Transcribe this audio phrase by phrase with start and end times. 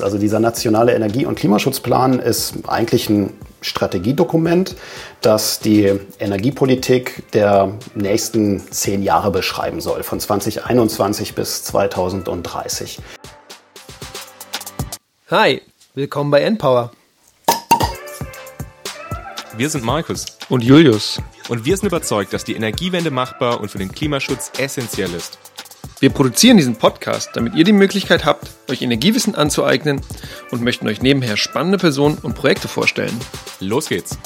[0.00, 4.76] Also dieser nationale Energie- und Klimaschutzplan ist eigentlich ein Strategiedokument,
[5.20, 12.98] das die Energiepolitik der nächsten zehn Jahre beschreiben soll, von 2021 bis 2030.
[15.30, 15.62] Hi,
[15.94, 16.92] willkommen bei Npower.
[19.56, 23.78] Wir sind Markus und Julius und wir sind überzeugt, dass die Energiewende machbar und für
[23.78, 25.38] den Klimaschutz essentiell ist.
[26.02, 30.00] Wir produzieren diesen Podcast, damit ihr die Möglichkeit habt, euch Energiewissen anzueignen
[30.50, 33.16] und möchten euch nebenher spannende Personen und Projekte vorstellen.
[33.60, 34.18] Los geht's!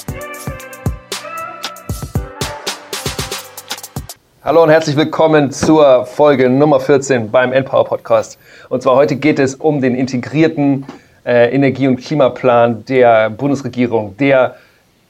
[4.43, 8.39] Hallo und herzlich willkommen zur Folge Nummer 14 beim Empower Podcast.
[8.69, 10.83] Und zwar heute geht es um den integrierten
[11.27, 14.55] äh, Energie- und Klimaplan der Bundesregierung, der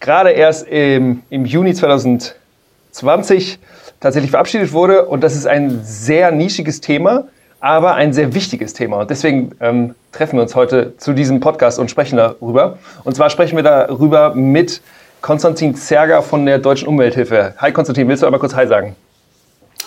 [0.01, 3.57] gerade erst im, im Juni 2020
[3.99, 5.05] tatsächlich verabschiedet wurde.
[5.05, 7.27] Und das ist ein sehr nischiges Thema,
[7.59, 9.01] aber ein sehr wichtiges Thema.
[9.01, 12.77] Und deswegen ähm, treffen wir uns heute zu diesem Podcast und sprechen darüber.
[13.03, 14.81] Und zwar sprechen wir darüber mit
[15.21, 17.53] Konstantin Zerger von der Deutschen Umwelthilfe.
[17.57, 18.95] Hi Konstantin, willst du einmal kurz Hi sagen?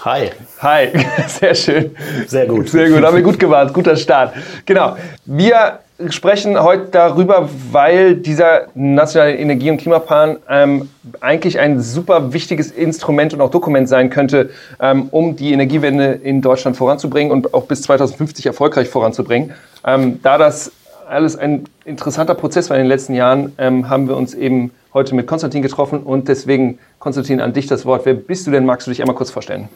[0.04, 0.30] Hi.
[0.60, 0.88] Hi,
[1.26, 1.94] sehr schön.
[2.26, 2.70] Sehr gut.
[2.70, 4.34] Sehr gut, haben wir gut gemacht, guter Start.
[4.64, 4.96] Genau.
[5.26, 10.88] Wir sprechen heute darüber, weil dieser nationale Energie- und Klimaplan ähm,
[11.20, 16.40] eigentlich ein super wichtiges Instrument und auch Dokument sein könnte, ähm, um die Energiewende in
[16.40, 19.52] Deutschland voranzubringen und auch bis 2050 erfolgreich voranzubringen.
[19.84, 20.72] Ähm, da das
[21.08, 25.14] alles ein interessanter Prozess war in den letzten Jahren, ähm, haben wir uns eben heute
[25.14, 28.06] mit Konstantin getroffen und deswegen, Konstantin, an dich das Wort.
[28.06, 28.64] Wer bist du denn?
[28.64, 29.68] Magst du dich einmal kurz vorstellen?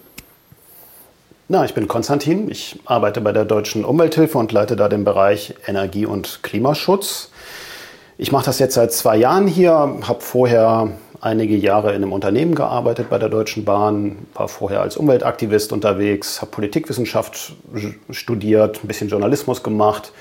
[1.47, 2.50] Na, ich bin Konstantin.
[2.50, 7.31] Ich arbeite bei der Deutschen Umwelthilfe und leite da den Bereich Energie- und Klimaschutz.
[8.17, 12.55] Ich mache das jetzt seit zwei Jahren hier, habe vorher einige Jahre in einem Unternehmen
[12.55, 17.53] gearbeitet bei der Deutschen Bahn, war vorher als Umweltaktivist unterwegs, habe Politikwissenschaft
[18.09, 20.12] studiert, ein bisschen Journalismus gemacht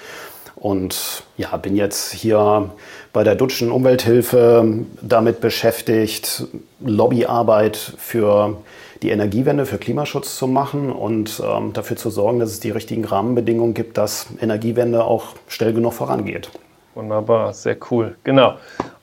[0.56, 2.70] und ja, bin jetzt hier
[3.14, 6.48] bei der Deutschen Umwelthilfe damit beschäftigt,
[6.82, 8.58] Lobbyarbeit für
[9.04, 13.04] die Energiewende für Klimaschutz zu machen und ähm, dafür zu sorgen, dass es die richtigen
[13.04, 16.50] Rahmenbedingungen gibt, dass Energiewende auch schnell genug vorangeht.
[16.96, 18.16] Wunderbar, sehr cool.
[18.24, 18.56] Genau.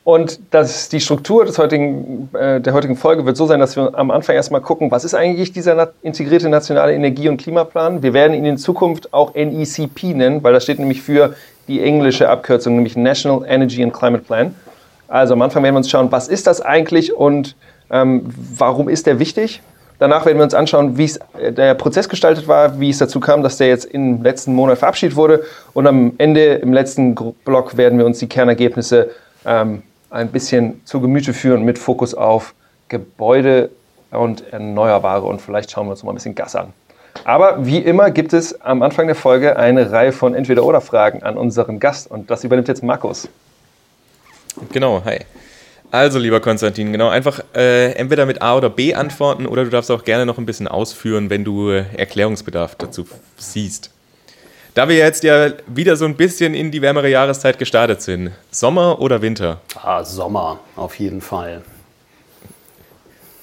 [0.02, 3.94] Und das, die Struktur des heutigen, äh, der heutigen Folge wird so sein, dass wir
[3.96, 8.02] am Anfang erstmal gucken, was ist eigentlich dieser na integrierte nationale Energie- und Klimaplan?
[8.02, 11.34] Wir werden ihn in Zukunft auch NECP nennen, weil das steht nämlich für
[11.68, 14.54] die englische Abkürzung, nämlich National Energy and Climate Plan.
[15.08, 17.54] Also am Anfang werden wir uns schauen, was ist das eigentlich und
[17.90, 18.24] ähm,
[18.56, 19.60] warum ist der wichtig?
[20.00, 23.42] Danach werden wir uns anschauen, wie äh, der Prozess gestaltet war, wie es dazu kam,
[23.42, 25.44] dass der jetzt im letzten Monat verabschiedet wurde.
[25.74, 29.10] Und am Ende, im letzten Block, werden wir uns die Kernergebnisse
[29.44, 32.54] ähm, ein bisschen zu Gemüte führen mit Fokus auf
[32.88, 33.70] Gebäude
[34.10, 35.26] und Erneuerbare.
[35.26, 36.72] Und vielleicht schauen wir uns mal ein bisschen Gas an.
[37.24, 41.78] Aber wie immer gibt es am Anfang der Folge eine Reihe von Entweder-Oder-Fragen an unseren
[41.78, 42.10] Gast.
[42.10, 43.28] Und das übernimmt jetzt Markus.
[44.72, 45.20] Genau, hi.
[45.92, 49.90] Also, lieber Konstantin, genau, einfach äh, entweder mit A oder B antworten oder du darfst
[49.90, 53.06] auch gerne noch ein bisschen ausführen, wenn du äh, Erklärungsbedarf dazu
[53.36, 53.90] siehst.
[54.74, 59.00] Da wir jetzt ja wieder so ein bisschen in die wärmere Jahreszeit gestartet sind, Sommer
[59.00, 59.60] oder Winter?
[59.74, 61.62] Ah, Sommer, auf jeden Fall.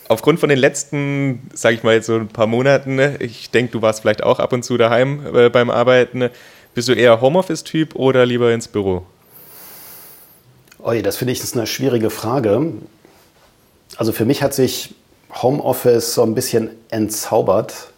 [0.07, 3.81] Aufgrund von den letzten, sage ich mal jetzt so ein paar Monaten, ich denke, du
[3.81, 6.29] warst vielleicht auch ab und zu daheim äh, beim Arbeiten,
[6.73, 9.05] bist du eher Homeoffice-Typ oder lieber ins Büro?
[10.87, 12.71] Oi, das finde ich ist eine schwierige Frage.
[13.97, 14.95] Also für mich hat sich
[15.33, 17.89] Homeoffice so ein bisschen entzaubert.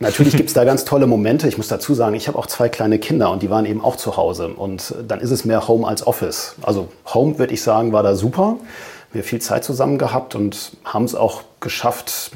[0.00, 1.46] Natürlich gibt es da ganz tolle Momente.
[1.46, 3.94] Ich muss dazu sagen, ich habe auch zwei kleine Kinder und die waren eben auch
[3.94, 4.48] zu Hause.
[4.48, 6.56] Und dann ist es mehr Home als Office.
[6.62, 8.56] Also Home, würde ich sagen, war da super.
[9.12, 12.32] Wir viel Zeit zusammen gehabt und haben es auch geschafft,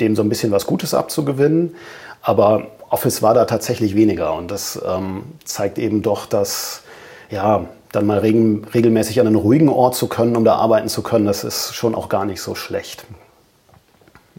[0.00, 1.74] dem so ein bisschen was Gutes abzugewinnen.
[2.22, 4.32] Aber Office war da tatsächlich weniger.
[4.32, 6.80] Und das ähm, zeigt eben doch, dass
[7.30, 11.26] ja, dann mal regelmäßig an einen ruhigen Ort zu können, um da arbeiten zu können,
[11.26, 13.04] das ist schon auch gar nicht so schlecht.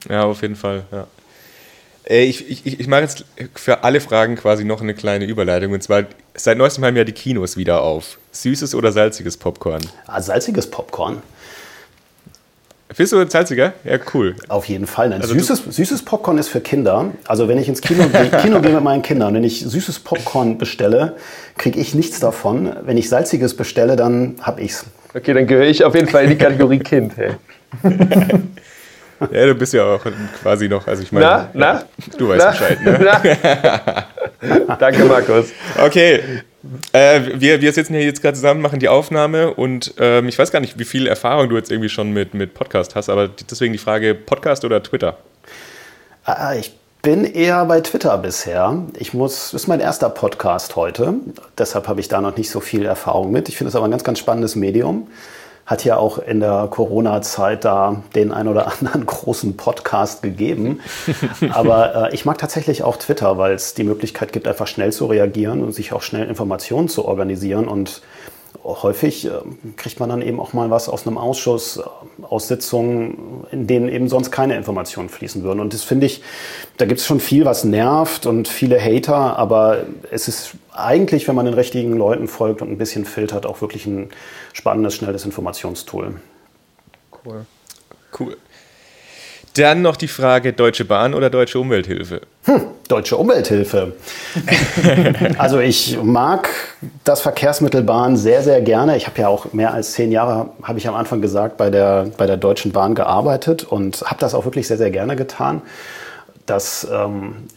[0.10, 1.08] Ja, auf jeden Fall, ja.
[2.08, 3.26] Äh, ich, ich, ich mache jetzt
[3.56, 5.74] für alle Fragen quasi noch eine kleine Überleitung.
[5.74, 8.18] Und zwar, seit neuestem haben ja die Kinos wieder auf.
[8.32, 9.82] Süßes oder salziges Popcorn?
[10.08, 11.22] Ah, salziges Popcorn.
[12.94, 13.74] Findest du salziger?
[13.84, 14.36] Ja, cool.
[14.50, 15.10] Auf jeden Fall.
[15.10, 17.12] Nein, also süßes, süßes Popcorn ist für Kinder.
[17.26, 18.04] Also wenn ich ins Kino,
[18.42, 21.16] Kino gehe mit meinen Kindern, wenn ich süßes Popcorn bestelle,
[21.58, 22.74] kriege ich nichts davon.
[22.84, 24.86] Wenn ich salziges bestelle, dann habe ich's.
[25.14, 27.14] Okay, dann gehöre ich auf jeden Fall in die Kategorie Kind.
[27.16, 27.32] Hey.
[29.32, 30.06] ja, du bist ja auch
[30.42, 31.84] quasi noch, also ich meine, na, na,
[32.18, 32.82] du weißt na, Bescheid.
[32.84, 34.66] Ne?
[34.80, 35.52] Danke, Markus.
[35.78, 36.22] Okay,
[36.94, 40.52] äh, wir, wir sitzen hier jetzt gerade zusammen, machen die Aufnahme und ähm, ich weiß
[40.52, 43.74] gar nicht, wie viel Erfahrung du jetzt irgendwie schon mit, mit Podcast hast, aber deswegen
[43.74, 45.18] die Frage, Podcast oder Twitter?
[46.24, 48.78] Ah, ich bin eher bei Twitter bisher.
[48.98, 51.16] Ich muss, das ist mein erster Podcast heute.
[51.58, 53.50] Deshalb habe ich da noch nicht so viel Erfahrung mit.
[53.50, 55.08] Ich finde es aber ein ganz, ganz spannendes Medium.
[55.66, 60.82] Hat ja auch in der Corona-Zeit da den ein oder anderen großen Podcast gegeben.
[61.52, 65.06] Aber äh, ich mag tatsächlich auch Twitter, weil es die Möglichkeit gibt, einfach schnell zu
[65.06, 68.02] reagieren und sich auch schnell Informationen zu organisieren und
[68.64, 69.32] häufig äh,
[69.78, 73.90] kriegt man dann eben auch mal was aus einem Ausschuss, äh, aus Sitzungen, in denen
[73.90, 75.60] eben sonst keine Informationen fließen würden.
[75.60, 76.22] Und das finde ich,
[76.78, 81.36] da gibt es schon viel, was nervt und viele Hater, aber es ist eigentlich, wenn
[81.36, 84.10] man den richtigen Leuten folgt und ein bisschen filtert, auch wirklich ein
[84.54, 86.16] spannendes, schnelles Informationstool.
[87.26, 87.46] Cool.
[88.18, 88.38] Cool.
[89.56, 92.22] Dann noch die Frage Deutsche Bahn oder Deutsche Umwelthilfe?
[92.46, 93.94] Hm, Deutsche Umwelthilfe.
[95.38, 96.50] also ich mag
[97.04, 98.96] das Verkehrsmittel Bahn sehr, sehr gerne.
[98.96, 102.08] Ich habe ja auch mehr als zehn Jahre, habe ich am Anfang gesagt, bei der,
[102.18, 105.62] bei der Deutschen Bahn gearbeitet und habe das auch wirklich sehr, sehr gerne getan.
[106.46, 107.48] Das ähm,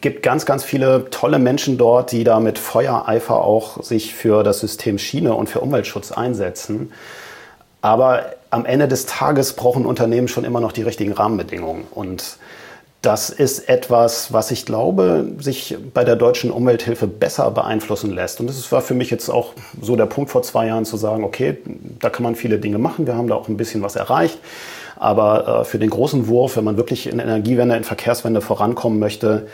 [0.00, 4.58] gibt ganz, ganz viele tolle Menschen dort, die da mit Feuereifer auch sich für das
[4.58, 6.92] System Schiene und für Umweltschutz einsetzen.
[7.80, 11.84] Aber am Ende des Tages brauchen Unternehmen schon immer noch die richtigen Rahmenbedingungen.
[11.90, 12.38] Und
[13.02, 18.38] das ist etwas, was ich glaube, sich bei der deutschen Umwelthilfe besser beeinflussen lässt.
[18.38, 21.24] Und das war für mich jetzt auch so der Punkt vor zwei Jahren zu sagen,
[21.24, 21.58] okay,
[21.98, 23.08] da kann man viele Dinge machen.
[23.08, 24.38] Wir haben da auch ein bisschen was erreicht.
[24.96, 29.48] Aber äh, für den großen Wurf, wenn man wirklich in Energiewende, in Verkehrswende vorankommen möchte,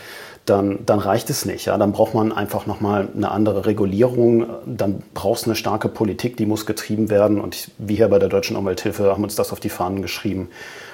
[0.47, 1.67] dann, dann reicht es nicht.
[1.67, 1.79] Ja?
[1.79, 4.47] Dann braucht man einfach nochmal eine andere Regulierung.
[4.67, 7.41] Dann braucht es eine starke Politik, die muss getrieben werden.
[7.41, 10.49] Und wir hier bei der Deutschen Umwelthilfe haben uns das auf die Fahnen geschrieben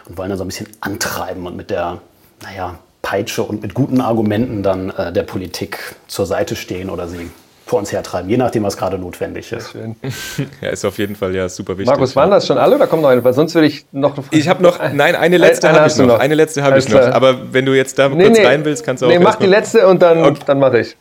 [0.08, 2.00] und wollen da so ein bisschen antreiben und mit der,
[2.42, 7.30] naja, Peitsche und mit guten Argumenten dann äh, der Politik zur Seite stehen oder sie
[7.66, 9.74] vor uns hertreiben, je nachdem, was gerade notwendig ist.
[10.60, 11.88] Ja, ist auf jeden Fall ja super wichtig.
[11.88, 13.22] Markus, waren das schon alle oder kommt noch eine?
[13.24, 14.36] Weil sonst würde ich noch eine Frage.
[14.36, 16.06] Ich habe noch, nein, eine letzte habe ich noch.
[16.06, 16.18] noch.
[16.20, 17.00] Eine letzte habe ich noch.
[17.00, 18.46] Aber wenn du jetzt da nee, kurz nee.
[18.46, 19.10] rein willst, kannst du auch.
[19.10, 20.40] Nee, mach die letzte und dann, okay.
[20.46, 20.96] dann mache ich.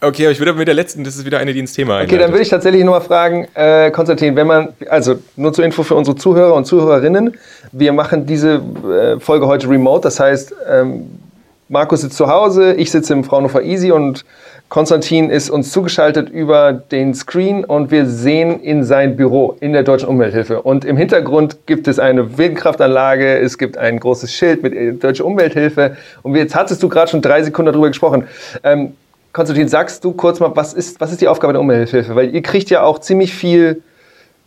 [0.00, 2.12] Okay, aber ich würde mit der letzten, das ist wieder eine, die ins Thema einleitet.
[2.12, 5.82] Okay, dann würde ich tatsächlich nochmal fragen, äh, Konstantin, wenn man, also nur zur Info
[5.82, 7.36] für unsere Zuhörer und Zuhörerinnen,
[7.72, 11.18] wir machen diese äh, Folge heute remote, das heißt, ähm,
[11.68, 14.24] Markus sitzt zu Hause, ich sitze im Fraunhofer Easy und
[14.68, 19.82] Konstantin ist uns zugeschaltet über den Screen und wir sehen in sein Büro in der
[19.82, 20.60] Deutschen Umwelthilfe.
[20.60, 25.96] Und im Hintergrund gibt es eine Windkraftanlage, es gibt ein großes Schild mit Deutsche Umwelthilfe.
[26.22, 28.24] Und jetzt hattest du gerade schon drei Sekunden darüber gesprochen.
[28.62, 28.92] Ähm,
[29.32, 32.14] Konstantin, sagst du kurz mal, was ist, was ist die Aufgabe der Umwelthilfe?
[32.14, 33.82] Weil ihr kriegt ja auch ziemlich viel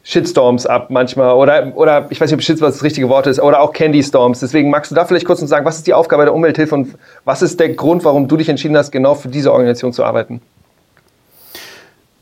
[0.03, 3.62] Shitstorms ab manchmal oder, oder ich weiß nicht, ob Shitstorms das richtige Wort ist, oder
[3.62, 4.39] auch Candy Storms.
[4.39, 6.95] Deswegen magst du da vielleicht kurz noch sagen, was ist die Aufgabe der Umwelthilfe und
[7.24, 10.42] was ist der Grund, warum du dich entschieden hast, genau für diese Organisation zu arbeiten?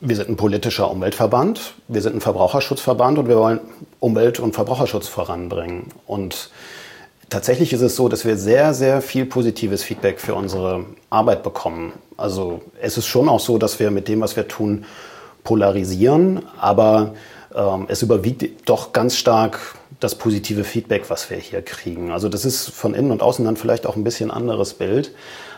[0.01, 3.59] Wir sind ein politischer Umweltverband, wir sind ein Verbraucherschutzverband und wir wollen
[3.99, 5.87] Umwelt- und Verbraucherschutz voranbringen.
[6.07, 6.51] Und
[7.29, 11.91] tatsächlich ist es so, dass wir sehr, sehr viel positives Feedback für unsere Arbeit bekommen.
[12.15, 14.85] Also es ist schon auch so, dass wir mit dem, was wir tun,
[15.43, 17.13] polarisieren, aber
[17.55, 22.11] ähm, es überwiegt doch ganz stark das positive Feedback, was wir hier kriegen.
[22.11, 25.11] Also das ist von innen und außen dann vielleicht auch ein bisschen anderes Bild.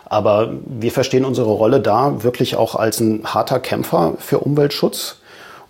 [0.06, 5.18] Aber wir verstehen unsere Rolle da wirklich auch als ein harter Kämpfer für Umweltschutz.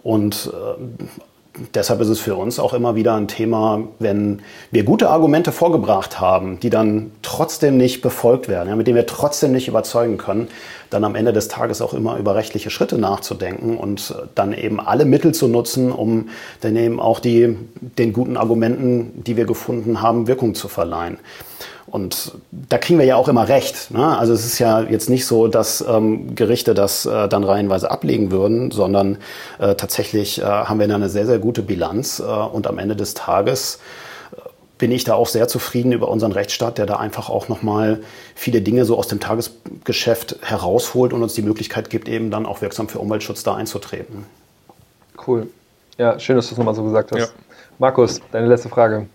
[0.03, 1.03] Und äh,
[1.74, 6.19] deshalb ist es für uns auch immer wieder ein Thema, wenn wir gute Argumente vorgebracht
[6.19, 10.48] haben, die dann trotzdem nicht befolgt werden, ja, mit denen wir trotzdem nicht überzeugen können,
[10.89, 15.06] dann am Ende des Tages auch immer über rechtliche Schritte nachzudenken und dann eben alle
[15.06, 16.30] Mittel zu nutzen, um
[16.61, 17.57] dann eben auch die,
[17.97, 21.18] den guten Argumenten, die wir gefunden haben, Wirkung zu verleihen.
[21.92, 23.92] Und da kriegen wir ja auch immer recht.
[23.92, 24.18] Ne?
[24.18, 28.31] Also es ist ja jetzt nicht so, dass ähm, Gerichte das äh, dann reihenweise ablegen
[28.31, 29.18] würden, sondern
[29.60, 32.19] äh, tatsächlich äh, haben wir da eine sehr, sehr gute Bilanz.
[32.19, 33.80] Äh, und am Ende des Tages
[34.31, 34.40] äh,
[34.78, 38.00] bin ich da auch sehr zufrieden über unseren Rechtsstaat, der da einfach auch nochmal
[38.36, 42.62] viele Dinge so aus dem Tagesgeschäft herausholt und uns die Möglichkeit gibt, eben dann auch
[42.62, 44.24] wirksam für Umweltschutz da einzutreten.
[45.28, 45.48] Cool.
[45.98, 47.19] Ja, schön, dass du es nochmal so gesagt hast.
[47.19, 47.28] Ja.
[47.80, 49.07] Markus, deine letzte Frage.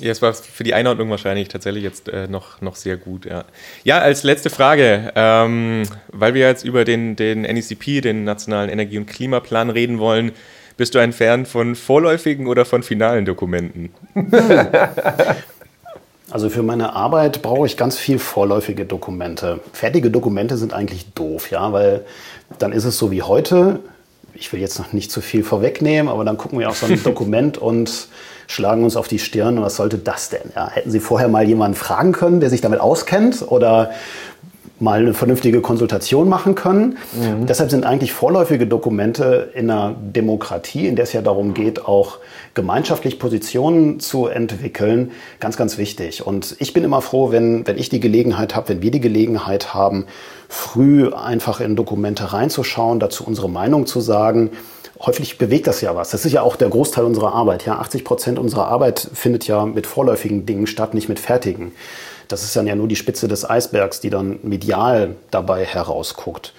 [0.00, 3.26] Ja, es war für die Einordnung wahrscheinlich tatsächlich jetzt äh, noch, noch sehr gut.
[3.26, 3.44] Ja,
[3.84, 8.98] ja als letzte Frage, ähm, weil wir jetzt über den, den NECP, den Nationalen Energie-
[8.98, 10.32] und Klimaplan, reden wollen,
[10.76, 13.90] bist du ein Fan von vorläufigen oder von finalen Dokumenten?
[16.30, 19.60] Also für meine Arbeit brauche ich ganz viel vorläufige Dokumente.
[19.72, 22.04] Fertige Dokumente sind eigentlich doof, ja, weil
[22.58, 23.78] dann ist es so wie heute.
[24.32, 27.00] Ich will jetzt noch nicht zu viel vorwegnehmen, aber dann gucken wir auf so ein
[27.04, 28.08] Dokument und
[28.46, 29.60] schlagen uns auf die Stirn.
[29.60, 30.52] Was sollte das denn?
[30.54, 33.44] Ja, hätten Sie vorher mal jemanden fragen können, der sich damit auskennt?
[33.46, 33.90] Oder
[34.80, 36.98] mal eine vernünftige Konsultation machen können.
[37.14, 37.46] Mhm.
[37.46, 42.18] Deshalb sind eigentlich vorläufige Dokumente in einer Demokratie, in der es ja darum geht, auch
[42.54, 46.26] gemeinschaftlich Positionen zu entwickeln, ganz, ganz wichtig.
[46.26, 49.74] Und ich bin immer froh, wenn, wenn ich die Gelegenheit habe, wenn wir die Gelegenheit
[49.74, 50.06] haben,
[50.48, 54.50] früh einfach in Dokumente reinzuschauen, dazu unsere Meinung zu sagen.
[55.06, 56.10] Häufig bewegt das ja was.
[56.10, 57.66] Das ist ja auch der Großteil unserer Arbeit.
[57.66, 61.72] Ja, 80 Prozent unserer Arbeit findet ja mit vorläufigen Dingen statt, nicht mit fertigen.
[62.28, 66.54] Das ist dann ja nur die Spitze des Eisbergs, die dann medial dabei herausguckt.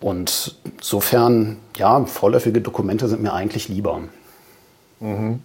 [0.00, 4.00] Und insofern, ja, vorläufige Dokumente sind mir eigentlich lieber.
[5.00, 5.40] Mhm.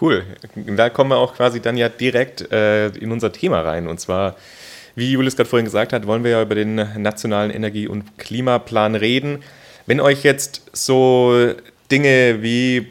[0.00, 0.24] Cool.
[0.54, 3.88] Da kommen wir auch quasi dann ja direkt äh, in unser Thema rein.
[3.88, 4.36] Und zwar,
[4.94, 8.94] wie Julius gerade vorhin gesagt hat, wollen wir ja über den nationalen Energie- und Klimaplan
[8.94, 9.42] reden.
[9.86, 11.54] Wenn euch jetzt so
[11.90, 12.86] Dinge wie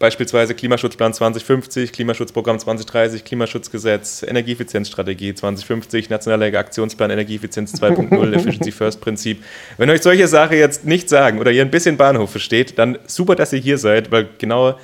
[0.00, 9.42] Beispielsweise Klimaschutzplan 2050, Klimaschutzprogramm 2030, Klimaschutzgesetz, Energieeffizienzstrategie 2050, Nationaler Aktionsplan Energieeffizienz 2.0, Efficiency First Prinzip.
[9.78, 13.36] Wenn euch solche Sachen jetzt nicht sagen oder ihr ein bisschen Bahnhof versteht, dann super,
[13.36, 14.78] dass ihr hier seid, weil genau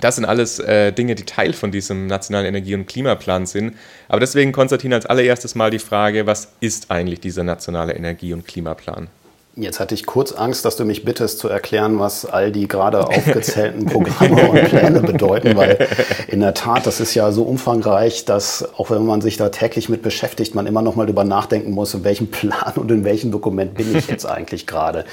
[0.00, 3.76] das sind alles äh, Dinge, die Teil von diesem nationalen Energie- und Klimaplan sind.
[4.08, 8.46] Aber deswegen, Konstantin, als allererstes mal die Frage, was ist eigentlich dieser nationale Energie- und
[8.46, 9.08] Klimaplan?
[9.54, 13.06] Jetzt hatte ich kurz Angst, dass du mich bittest zu erklären, was all die gerade
[13.06, 15.88] aufgezählten Programme und Pläne bedeuten, weil
[16.28, 19.90] in der Tat, das ist ja so umfangreich, dass auch wenn man sich da täglich
[19.90, 23.30] mit beschäftigt, man immer noch mal drüber nachdenken muss, in welchem Plan und in welchem
[23.30, 25.04] Dokument bin ich jetzt eigentlich gerade.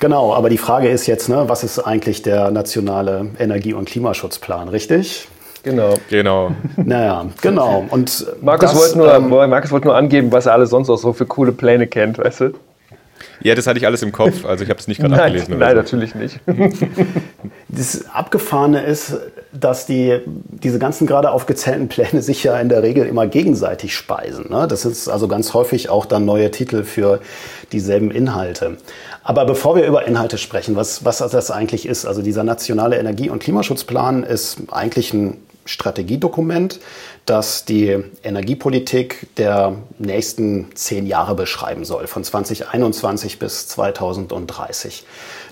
[0.00, 4.68] Genau, aber die Frage ist jetzt, ne, was ist eigentlich der nationale Energie- und Klimaschutzplan,
[4.68, 5.28] richtig?
[5.62, 5.94] Genau.
[6.10, 6.50] Genau.
[6.76, 7.84] Naja, genau.
[7.90, 11.12] Und Markus, wollte nur, ähm, Markus wollte nur angeben, was er alles sonst auch so
[11.12, 12.52] für coole Pläne kennt, weißt du?
[13.40, 15.58] Ja, das hatte ich alles im Kopf, also ich habe es nicht gerade abgelesen.
[15.58, 15.76] Nein, so.
[15.76, 16.40] natürlich nicht.
[17.68, 19.18] Das Abgefahrene ist,
[19.52, 24.50] dass die, diese ganzen gerade aufgezählten Pläne sich ja in der Regel immer gegenseitig speisen.
[24.50, 24.66] Ne?
[24.68, 27.20] Das ist also ganz häufig auch dann neue Titel für
[27.72, 28.78] dieselben Inhalte.
[29.24, 33.30] Aber bevor wir über Inhalte sprechen, was, was das eigentlich ist, also dieser nationale Energie-
[33.30, 36.80] und Klimaschutzplan ist eigentlich ein Strategiedokument,
[37.26, 45.04] das die Energiepolitik der nächsten zehn Jahre beschreiben soll, von 2021 bis 2030.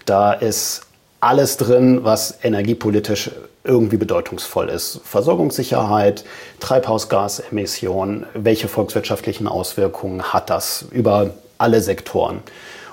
[0.06, 0.83] Da ist
[1.21, 3.30] alles drin, was energiepolitisch
[3.64, 5.00] irgendwie bedeutungsvoll ist.
[5.04, 6.25] Versorgungssicherheit,
[6.61, 12.42] Treibhausgasemissionen, welche volkswirtschaftlichen Auswirkungen hat das über alle Sektoren.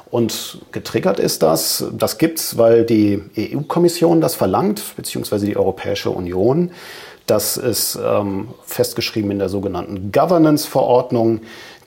[0.10, 6.10] Und getriggert ist das, das gibt es, weil die EU-Kommission das verlangt, beziehungsweise die Europäische
[6.10, 6.72] Union.
[7.28, 11.42] Das ist ähm, festgeschrieben in der sogenannten Governance-Verordnung,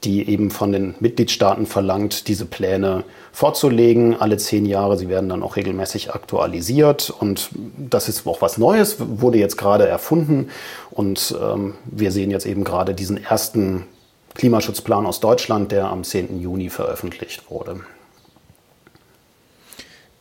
[0.04, 4.98] die eben von den Mitgliedstaaten verlangt, diese Pläne vorzulegen, alle zehn Jahre.
[4.98, 7.10] Sie werden dann auch regelmäßig aktualisiert.
[7.10, 10.50] Und das ist auch was Neues, wurde jetzt gerade erfunden.
[10.90, 13.86] Und ähm, wir sehen jetzt eben gerade diesen ersten
[14.34, 16.40] Klimaschutzplan aus Deutschland, der am 10.
[16.40, 17.80] Juni veröffentlicht wurde.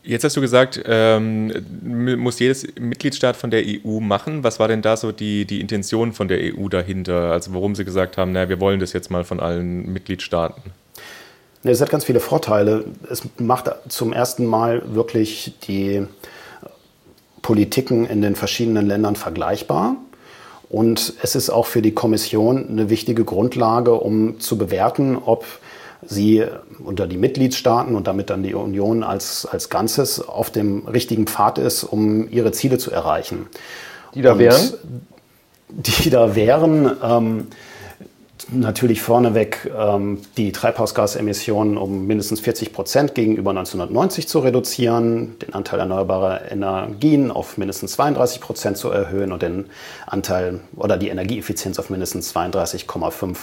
[0.06, 4.44] Jetzt hast du gesagt, ähm, muss jedes Mitgliedstaat von der EU machen.
[4.44, 7.32] Was war denn da so die, die Intention von der EU dahinter?
[7.32, 10.62] Also warum sie gesagt haben, naja, wir wollen das jetzt mal von allen Mitgliedstaaten?
[11.64, 12.84] Es hat ganz viele Vorteile.
[13.10, 16.06] Es macht zum ersten Mal wirklich die
[17.42, 19.96] Politiken in den verschiedenen Ländern vergleichbar.
[20.68, 25.46] Und es ist auch für die Kommission eine wichtige Grundlage, um zu bewerten, ob
[26.08, 26.46] sie
[26.84, 31.58] unter die Mitgliedstaaten und damit dann die Union als, als Ganzes auf dem richtigen Pfad
[31.58, 33.48] ist, um ihre Ziele zu erreichen.
[34.14, 34.74] Die da und wären?
[35.70, 37.48] Die da wären ähm,
[38.52, 45.80] natürlich vorneweg ähm, die Treibhausgasemissionen um mindestens 40 Prozent gegenüber 1990 zu reduzieren, den Anteil
[45.80, 49.66] erneuerbarer Energien auf mindestens 32 Prozent zu erhöhen und den
[50.06, 53.38] Anteil oder die Energieeffizienz auf mindestens 32,5 Prozent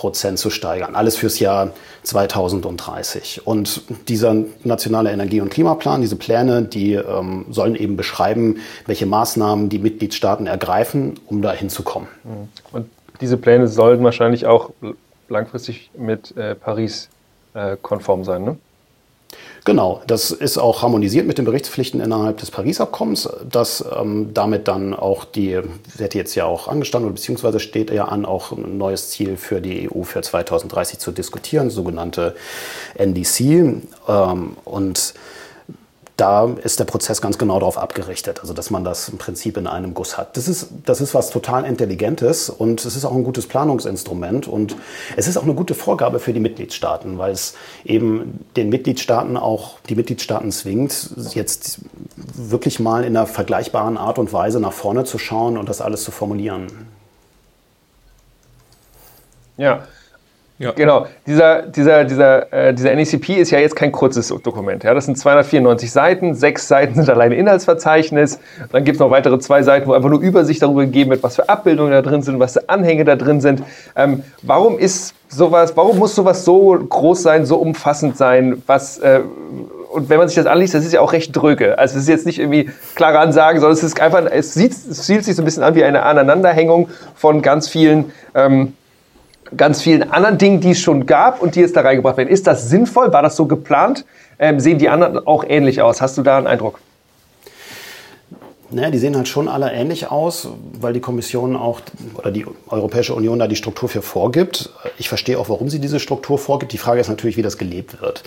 [0.00, 0.94] Prozent zu steigern.
[0.94, 1.72] Alles fürs Jahr
[2.04, 3.46] 2030.
[3.46, 9.68] Und dieser nationale Energie- und Klimaplan, diese Pläne, die ähm, sollen eben beschreiben, welche Maßnahmen
[9.68, 12.08] die Mitgliedstaaten ergreifen, um da hinzukommen.
[12.24, 12.48] Mhm.
[12.72, 12.86] Und
[13.20, 14.70] diese Pläne sollen wahrscheinlich auch
[15.28, 17.10] langfristig mit äh, Paris
[17.52, 18.56] äh, konform sein, ne?
[19.64, 24.94] Genau, das ist auch harmonisiert mit den Berichtspflichten innerhalb des Paris-Abkommens, dass ähm, damit dann
[24.94, 25.60] auch die,
[25.96, 29.90] wird jetzt ja auch angestanden, beziehungsweise steht ja an, auch ein neues Ziel für die
[29.90, 32.34] EU für 2030 zu diskutieren, sogenannte
[32.94, 33.40] NDC.
[34.08, 35.14] Ähm, und
[36.20, 39.66] da ist der Prozess ganz genau darauf abgerichtet, also dass man das im Prinzip in
[39.66, 40.36] einem Guss hat.
[40.36, 44.76] Das ist, das ist was total Intelligentes und es ist auch ein gutes Planungsinstrument und
[45.16, 49.78] es ist auch eine gute Vorgabe für die Mitgliedstaaten, weil es eben den Mitgliedstaaten auch,
[49.88, 51.80] die Mitgliedstaaten zwingt, jetzt
[52.16, 56.04] wirklich mal in einer vergleichbaren Art und Weise nach vorne zu schauen und das alles
[56.04, 56.66] zu formulieren.
[59.56, 59.86] Ja,
[60.60, 60.72] Ja.
[60.72, 61.06] Genau.
[61.26, 64.84] Dieser, dieser, dieser, äh, dieser NECP ist ja jetzt kein kurzes Dokument.
[64.84, 64.92] Ja?
[64.92, 68.38] Das sind 294 Seiten, sechs Seiten sind alleine Inhaltsverzeichnis.
[68.70, 71.36] Dann gibt es noch weitere zwei Seiten, wo einfach nur Übersicht darüber gegeben wird, was
[71.36, 73.62] für Abbildungen da drin sind, was für Anhänge da drin sind.
[73.96, 79.20] Ähm, warum ist sowas, warum muss sowas so groß sein, so umfassend sein, was äh,
[79.90, 81.76] und wenn man sich das anliest, das ist ja auch recht dröge.
[81.78, 85.06] Also es ist jetzt nicht irgendwie klare Ansagen, sondern es ist einfach, es sieht, es
[85.06, 88.74] fühlt sich so ein bisschen an wie eine Aneinanderhängung von ganz vielen ähm,
[89.56, 92.28] ganz vielen anderen Dingen, die es schon gab und die jetzt da reingebracht werden.
[92.28, 93.12] Ist das sinnvoll?
[93.12, 94.04] War das so geplant?
[94.38, 96.00] Ähm, sehen die anderen auch ähnlich aus?
[96.00, 96.78] Hast du da einen Eindruck?
[98.72, 100.48] Naja, die sehen halt schon alle ähnlich aus,
[100.80, 101.80] weil die Kommission auch
[102.14, 104.70] oder die Europäische Union da die Struktur für vorgibt.
[104.96, 106.72] Ich verstehe auch, warum sie diese Struktur vorgibt.
[106.72, 108.22] Die Frage ist natürlich, wie das gelebt wird.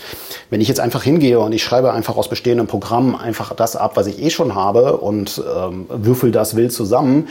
[0.49, 3.95] Wenn ich jetzt einfach hingehe und ich schreibe einfach aus bestehenden Programmen einfach das ab,
[3.95, 7.29] was ich eh schon habe und ähm, würfel das wild zusammen,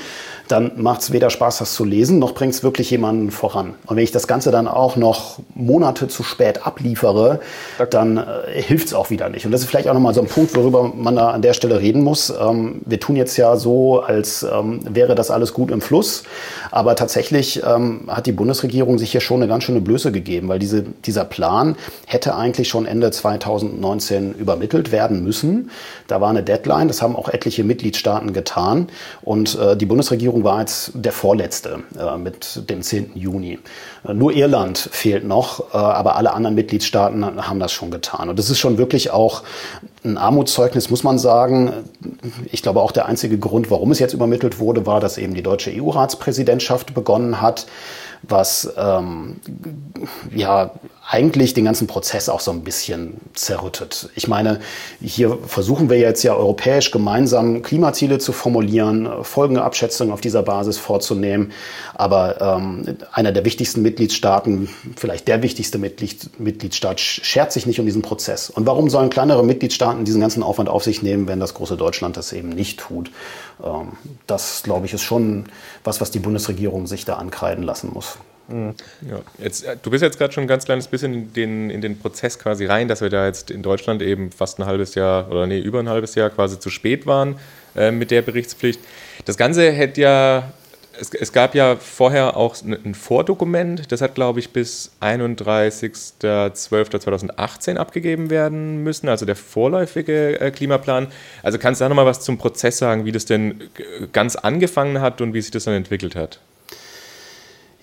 [0.53, 3.75] dann macht es weder Spaß, das zu lesen, noch bringt es wirklich jemanden voran.
[3.87, 7.41] Und wenn ich das Ganze dann auch noch Monate zu spät abliefere,
[7.89, 9.47] dann äh, hilft es auch wieder nicht.
[9.47, 11.81] Und das ist vielleicht auch nochmal so ein Punkt, worüber man da an der Stelle
[11.81, 12.31] reden muss.
[12.39, 16.25] Ähm, wir tun jetzt ja so, als ähm, wäre das alles gut im Fluss.
[16.71, 20.59] Aber tatsächlich ähm, hat die Bundesregierung sich hier schon eine ganz schöne Blöße gegeben, weil
[20.59, 25.71] diese, dieser Plan hätte eigentlich schon Ende 2019 übermittelt werden müssen.
[26.09, 28.89] Da war eine Deadline, das haben auch etliche Mitgliedstaaten getan.
[29.23, 33.13] Und äh, die Bundesregierung war jetzt der vorletzte äh, mit dem 10.
[33.15, 33.59] Juni.
[34.07, 38.29] Äh, nur Irland fehlt noch, äh, aber alle anderen Mitgliedstaaten haben das schon getan.
[38.29, 39.43] Und das ist schon wirklich auch
[40.05, 41.73] ein Armutszeugnis, muss man sagen.
[42.51, 45.43] Ich glaube auch der einzige Grund, warum es jetzt übermittelt wurde, war, dass eben die
[45.43, 47.67] deutsche EU-Ratspräsidentschaft begonnen hat
[48.23, 49.41] was ähm,
[50.35, 50.73] ja
[51.09, 54.09] eigentlich den ganzen Prozess auch so ein bisschen zerrüttet.
[54.15, 54.61] Ich meine,
[55.01, 61.53] hier versuchen wir jetzt ja europäisch gemeinsam Klimaziele zu formulieren, Folgenabschätzungen auf dieser Basis vorzunehmen.
[61.95, 67.87] Aber ähm, einer der wichtigsten Mitgliedstaaten, vielleicht der wichtigste Mitglied, Mitgliedstaat, schert sich nicht um
[67.87, 68.49] diesen Prozess.
[68.49, 72.17] Und warum sollen kleinere Mitgliedstaaten diesen ganzen Aufwand auf sich nehmen, wenn das große Deutschland
[72.17, 73.11] das eben nicht tut?
[73.63, 73.93] Ähm,
[74.29, 75.47] das, glaube ich, ist schon
[75.83, 78.19] was, was die Bundesregierung sich da ankreiden lassen muss.
[78.49, 78.75] Mhm.
[79.09, 81.81] Ja, jetzt, äh, du bist jetzt gerade schon ein ganz kleines bisschen in den, in
[81.81, 85.31] den Prozess quasi rein, dass wir da jetzt in Deutschland eben fast ein halbes Jahr
[85.31, 87.37] oder nee, über ein halbes Jahr quasi zu spät waren
[87.77, 88.81] äh, mit der Berichtspflicht.
[89.25, 90.51] Das Ganze hätte ja,
[90.99, 98.29] es, es gab ja vorher auch ein Vordokument, das hat glaube ich bis 31.12.2018 abgegeben
[98.29, 101.07] werden müssen, also der vorläufige äh, Klimaplan.
[101.43, 103.63] Also kannst du da nochmal was zum Prozess sagen, wie das denn
[104.13, 106.41] ganz angefangen hat und wie sich das dann entwickelt hat?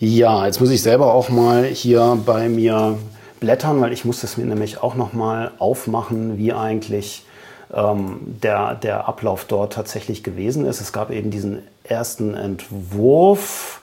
[0.01, 2.97] Ja, jetzt muss ich selber auch mal hier bei mir
[3.41, 7.25] blättern, weil ich muss das mir nämlich auch noch mal aufmachen, wie eigentlich
[7.73, 10.79] ähm, der, der Ablauf dort tatsächlich gewesen ist.
[10.79, 13.81] Es gab eben diesen ersten Entwurf.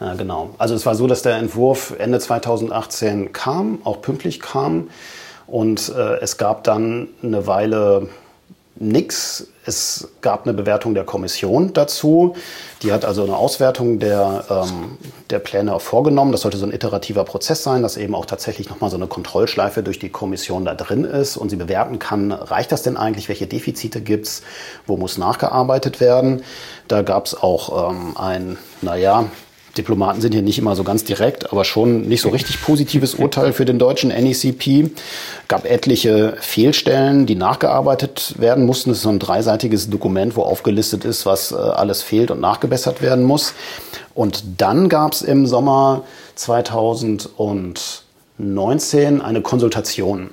[0.00, 0.50] Ja, genau.
[0.58, 4.88] Also es war so, dass der Entwurf Ende 2018 kam, auch pünktlich kam.
[5.48, 8.08] Und äh, es gab dann eine Weile
[8.76, 9.48] nichts.
[9.66, 12.34] Es gab eine Bewertung der Kommission dazu.
[12.82, 14.98] Die hat also eine Auswertung der, ähm,
[15.30, 16.32] der Pläne vorgenommen.
[16.32, 19.82] Das sollte so ein iterativer Prozess sein, dass eben auch tatsächlich nochmal so eine Kontrollschleife
[19.82, 23.46] durch die Kommission da drin ist und sie bewerten kann, reicht das denn eigentlich, welche
[23.46, 24.42] Defizite gibt's,
[24.86, 26.42] wo muss nachgearbeitet werden.
[26.88, 29.26] Da gab es auch ähm, ein, naja,
[29.76, 33.52] Diplomaten sind hier nicht immer so ganz direkt, aber schon nicht so richtig positives Urteil
[33.52, 34.90] für den deutschen NECP.
[35.48, 38.90] Gab etliche Fehlstellen, die nachgearbeitet werden mussten.
[38.90, 43.02] Das ist so ein dreiseitiges Dokument, wo aufgelistet ist, was äh, alles fehlt und nachgebessert
[43.02, 43.54] werden muss.
[44.14, 46.04] Und dann gab es im Sommer
[46.36, 50.30] 2019 eine Konsultation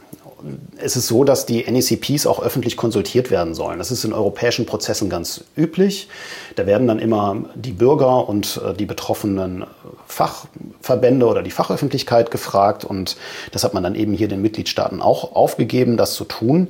[0.77, 3.77] es ist so, dass die NECPs auch öffentlich konsultiert werden sollen.
[3.77, 6.07] Das ist in europäischen Prozessen ganz üblich.
[6.55, 9.65] Da werden dann immer die Bürger und äh, die betroffenen
[10.07, 12.85] Fachverbände oder die Fachöffentlichkeit gefragt.
[12.85, 13.17] Und
[13.51, 16.69] das hat man dann eben hier den Mitgliedstaaten auch aufgegeben, das zu tun.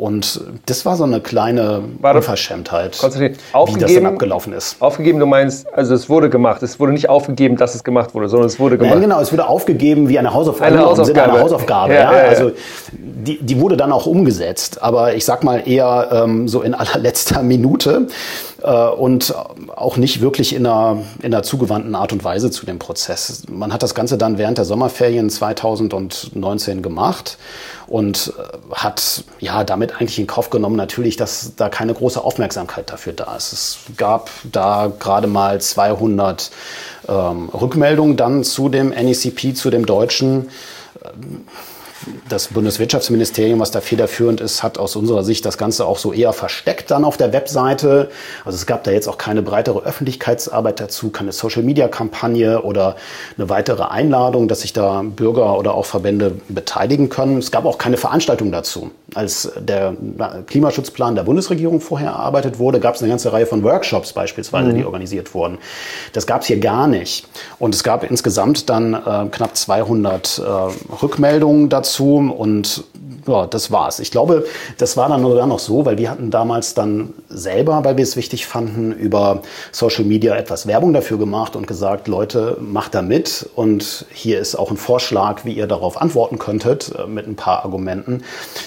[0.00, 4.80] Und das war so eine kleine Warte, Unverschämtheit, wie das dann abgelaufen ist.
[4.80, 6.62] Aufgegeben, du meinst, also es wurde gemacht.
[6.62, 8.94] Es wurde nicht aufgegeben, dass es gemacht wurde, sondern es wurde gemacht.
[8.94, 10.72] Ja, genau, es wurde aufgegeben wie eine Hausaufgabe.
[10.72, 11.32] Eine Hausaufgabe.
[11.32, 12.22] Eine Hausaufgabe ja, ja.
[12.22, 12.52] Ja, Also
[12.92, 17.42] die, die wurde dann auch umgesetzt, aber ich sag mal eher ähm, so in allerletzter
[17.42, 18.06] Minute
[18.62, 19.34] äh, und
[19.76, 23.44] auch nicht wirklich in einer, in einer zugewandten Art und Weise zu dem Prozess.
[23.50, 27.38] Man hat das Ganze dann während der Sommerferien 2019 gemacht
[27.86, 32.90] und äh, hat ja damit eigentlich in Kauf genommen natürlich, dass da keine große Aufmerksamkeit
[32.90, 33.52] dafür da ist.
[33.52, 36.50] Es gab da gerade mal 200
[37.08, 40.48] ähm, Rückmeldungen dann zu dem NECP, zu dem deutschen.
[42.28, 46.32] Das Bundeswirtschaftsministerium, was da federführend ist, hat aus unserer Sicht das Ganze auch so eher
[46.32, 48.10] versteckt dann auf der Webseite.
[48.44, 52.96] Also es gab da jetzt auch keine breitere Öffentlichkeitsarbeit dazu, keine Social-Media-Kampagne oder
[53.36, 57.38] eine weitere Einladung, dass sich da Bürger oder auch Verbände beteiligen können.
[57.38, 58.90] Es gab auch keine Veranstaltung dazu.
[59.14, 59.94] Als der
[60.46, 64.76] Klimaschutzplan der Bundesregierung vorher erarbeitet wurde, gab es eine ganze Reihe von Workshops beispielsweise, mhm.
[64.76, 65.58] die organisiert wurden.
[66.12, 67.26] Das gab es hier gar nicht.
[67.58, 70.42] Und es gab insgesamt dann äh, knapp 200 äh,
[71.02, 72.84] Rückmeldungen dazu und
[73.26, 73.98] ja, das war's.
[74.00, 74.46] Ich glaube,
[74.78, 78.16] das war dann sogar noch so, weil wir hatten damals dann selber, weil wir es
[78.16, 79.42] wichtig fanden, über
[79.72, 84.54] Social Media etwas Werbung dafür gemacht und gesagt, Leute, macht da mit und hier ist
[84.54, 88.22] auch ein Vorschlag, wie ihr darauf antworten könntet äh, mit ein paar Argumenten.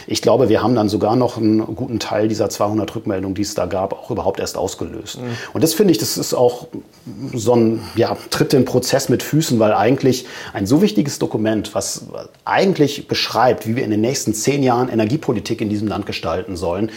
[0.08, 3.56] Ich glaube, wir haben dann sogar noch einen guten Teil dieser 200 Rückmeldungen, die es
[3.56, 5.20] da gab, auch überhaupt erst ausgelöst.
[5.20, 5.28] Mhm.
[5.54, 6.68] Und das finde ich, das ist auch
[7.34, 12.06] so ein ja, Tritt den Prozess mit Füßen, weil eigentlich ein so wichtiges Dokument, was
[12.46, 16.92] eigentlich beschreibt, wie wir in den nächsten zehn Jahren Energiepolitik in diesem Land gestalten sollen,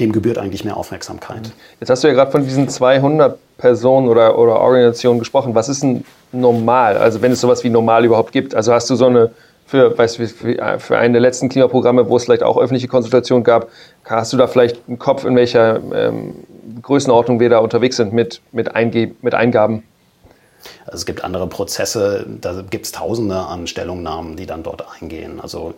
[0.00, 1.52] dem gebührt eigentlich mehr Aufmerksamkeit.
[1.80, 5.54] Jetzt hast du ja gerade von diesen 200 Personen oder, oder Organisationen gesprochen.
[5.54, 6.96] Was ist denn normal?
[6.96, 8.54] Also wenn es sowas wie normal überhaupt gibt.
[8.54, 9.30] Also hast du so eine,
[9.66, 10.26] für, weißt du,
[10.78, 13.68] für einen der letzten Klimaprogramme, wo es vielleicht auch öffentliche Konsultationen gab,
[14.04, 16.34] hast du da vielleicht einen Kopf, in welcher ähm,
[16.82, 19.84] Größenordnung wir da unterwegs sind mit, mit, Einge mit Eingaben?
[20.92, 25.40] Also es gibt andere Prozesse, da gibt es Tausende an Stellungnahmen, die dann dort eingehen.
[25.40, 25.72] Also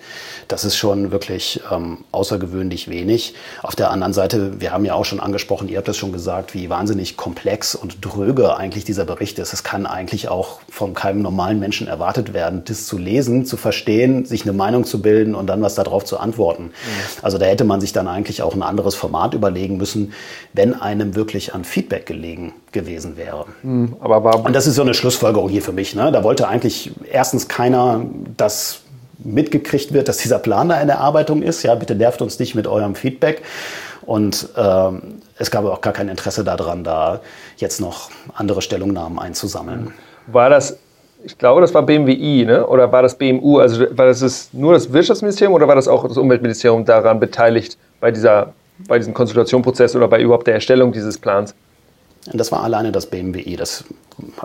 [0.48, 3.35] das ist schon wirklich ähm, außergewöhnlich wenig.
[3.62, 6.53] Auf der anderen Seite, wir haben ja auch schon angesprochen, ihr habt es schon gesagt,
[6.53, 9.53] wie wahnsinnig komplex und dröge eigentlich dieser Bericht ist.
[9.53, 14.24] Es kann eigentlich auch von keinem normalen Menschen erwartet werden, das zu lesen, zu verstehen,
[14.24, 16.64] sich eine Meinung zu bilden und dann was darauf zu antworten.
[16.64, 16.70] Mhm.
[17.22, 20.12] Also da hätte man sich dann eigentlich auch ein anderes Format überlegen müssen,
[20.53, 23.46] wenn einem wirklich an Feedback gelegen gewesen wäre.
[23.62, 25.94] Mhm, aber war und das ist so eine Schlussfolgerung hier für mich.
[25.94, 26.10] Ne?
[26.12, 28.00] Da wollte eigentlich erstens keiner,
[28.38, 28.80] dass
[29.18, 31.62] mitgekriegt wird, dass dieser Plan da in Erarbeitung ist.
[31.62, 33.42] Ja, bitte nervt uns nicht mit eurem Feedback.
[34.06, 37.20] Und ähm, es gab auch gar kein Interesse daran, da
[37.58, 39.92] jetzt noch andere Stellungnahmen einzusammeln.
[40.26, 40.78] War das,
[41.22, 42.66] ich glaube, das war BMWI, ne?
[42.66, 43.58] oder war das BMU?
[43.58, 48.10] Also war das nur das Wirtschaftsministerium oder war das auch das Umweltministerium daran beteiligt bei,
[48.10, 48.54] dieser,
[48.88, 51.54] bei diesem Konsultationprozess oder bei überhaupt der Erstellung dieses Plans?
[52.30, 53.84] Und das war alleine das BMWI, das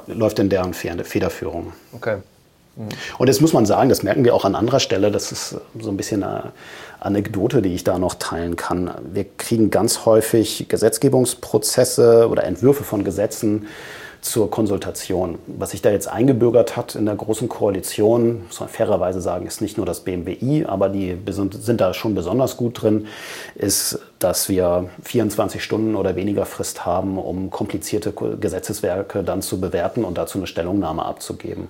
[0.07, 1.73] läuft in deren Federführung.
[1.93, 2.17] Okay.
[2.75, 2.89] Mhm.
[3.17, 5.89] Und jetzt muss man sagen, das merken wir auch an anderer Stelle, das ist so
[5.89, 6.51] ein bisschen eine
[6.99, 8.91] Anekdote, die ich da noch teilen kann.
[9.13, 13.67] Wir kriegen ganz häufig Gesetzgebungsprozesse oder Entwürfe von Gesetzen
[14.21, 15.39] zur Konsultation.
[15.47, 19.62] Was sich da jetzt eingebürgert hat in der Großen Koalition, muss man fairerweise sagen, ist
[19.62, 23.08] nicht nur das BMWI, aber die sind da schon besonders gut drin,
[23.55, 30.03] ist, dass wir 24 Stunden oder weniger Frist haben, um komplizierte Gesetzeswerke dann zu bewerten
[30.03, 31.69] und dazu eine Stellungnahme abzugeben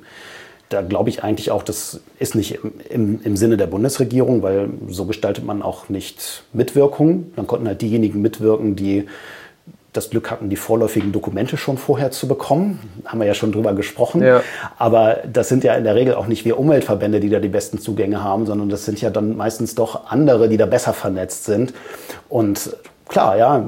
[0.70, 2.60] da glaube ich eigentlich auch, das ist nicht
[2.90, 7.32] im, im, Sinne der Bundesregierung, weil so gestaltet man auch nicht Mitwirkung.
[7.36, 9.08] Dann konnten halt diejenigen mitwirken, die
[9.94, 12.80] das Glück hatten, die vorläufigen Dokumente schon vorher zu bekommen.
[13.06, 14.22] Haben wir ja schon drüber gesprochen.
[14.22, 14.42] Ja.
[14.78, 17.80] Aber das sind ja in der Regel auch nicht wir Umweltverbände, die da die besten
[17.80, 21.74] Zugänge haben, sondern das sind ja dann meistens doch andere, die da besser vernetzt sind.
[22.30, 22.76] Und
[23.10, 23.66] klar, ja,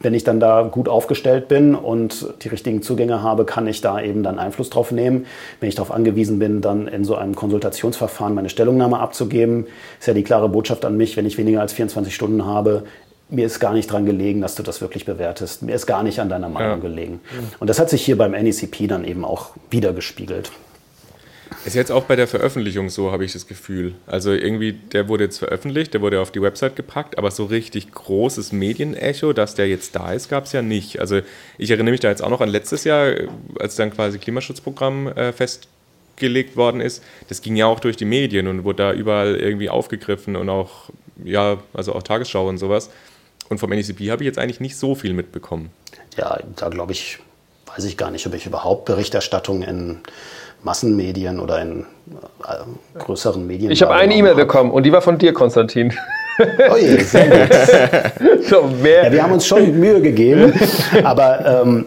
[0.00, 4.02] wenn ich dann da gut aufgestellt bin und die richtigen Zugänge habe, kann ich da
[4.02, 5.24] eben dann Einfluss drauf nehmen.
[5.60, 9.66] Wenn ich darauf angewiesen bin, dann in so einem Konsultationsverfahren meine Stellungnahme abzugeben,
[9.98, 12.82] ist ja die klare Botschaft an mich, wenn ich weniger als 24 Stunden habe,
[13.28, 15.62] mir ist gar nicht dran gelegen, dass du das wirklich bewertest.
[15.62, 16.88] Mir ist gar nicht an deiner Meinung ja.
[16.88, 17.20] gelegen.
[17.58, 20.50] Und das hat sich hier beim NECP dann eben auch wiedergespiegelt.
[21.64, 23.94] Ist jetzt auch bei der Veröffentlichung so, habe ich das Gefühl.
[24.06, 27.90] Also irgendwie, der wurde jetzt veröffentlicht, der wurde auf die Website gepackt, aber so richtig
[27.90, 31.00] großes Medienecho, dass der jetzt da ist, gab es ja nicht.
[31.00, 31.20] Also
[31.56, 33.14] ich erinnere mich da jetzt auch noch an letztes Jahr,
[33.58, 37.02] als dann quasi Klimaschutzprogramm äh, festgelegt worden ist.
[37.28, 40.90] Das ging ja auch durch die Medien und wurde da überall irgendwie aufgegriffen und auch,
[41.24, 42.90] ja, also auch Tagesschau und sowas.
[43.48, 45.70] Und vom NECP habe ich jetzt eigentlich nicht so viel mitbekommen.
[46.16, 47.18] Ja, da glaube ich,
[47.66, 50.00] weiß ich gar nicht, ob ich überhaupt Berichterstattung in
[50.62, 53.70] Massenmedien oder in äh, größeren Medien.
[53.70, 55.92] Ich habe eine E-Mail bekommen und die war von dir, Konstantin.
[56.70, 58.44] Oh je, sehr gut.
[58.48, 60.52] so, ja, wir haben uns schon Mühe gegeben,
[61.04, 61.86] aber ähm,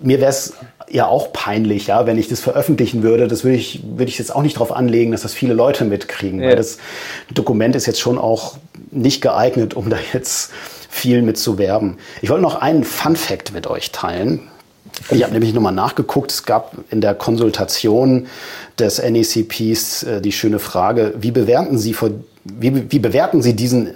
[0.00, 0.54] mir wäre es
[0.90, 3.28] ja auch peinlich, ja, wenn ich das veröffentlichen würde.
[3.28, 6.40] Das würde ich, würde ich jetzt auch nicht darauf anlegen, dass das viele Leute mitkriegen,
[6.40, 6.50] ja.
[6.50, 6.78] weil das
[7.32, 8.56] Dokument ist jetzt schon auch
[8.90, 10.50] nicht geeignet, um da jetzt
[10.88, 11.98] viel mit zu werben.
[12.22, 14.40] Ich wollte noch einen Fun Fact mit euch teilen.
[15.10, 16.32] Ich habe nämlich nochmal nachgeguckt.
[16.32, 18.26] Es gab in der Konsultation
[18.78, 22.10] des NECPs äh, die schöne Frage, wie bewerten Sie, vor,
[22.44, 23.94] wie, wie bewerten Sie diesen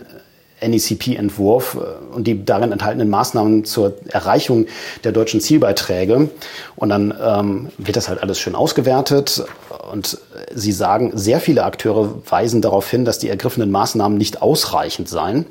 [0.63, 4.67] NECP-Entwurf äh, und die darin enthaltenen Maßnahmen zur Erreichung
[5.05, 6.31] der deutschen Zielbeiträge.
[6.77, 9.45] Und dann ähm, wird das halt alles schön ausgewertet.
[9.91, 10.19] Und
[10.55, 15.47] Sie sagen, sehr viele Akteure weisen darauf hin, dass die ergriffenen Maßnahmen nicht ausreichend seien.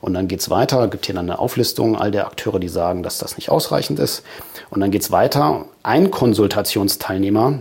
[0.00, 3.18] Und dann geht's weiter, gibt hier dann eine Auflistung all der Akteure, die sagen, dass
[3.18, 4.22] das nicht ausreichend ist.
[4.70, 5.64] Und dann geht's weiter.
[5.82, 7.58] Ein Konsultationsteilnehmer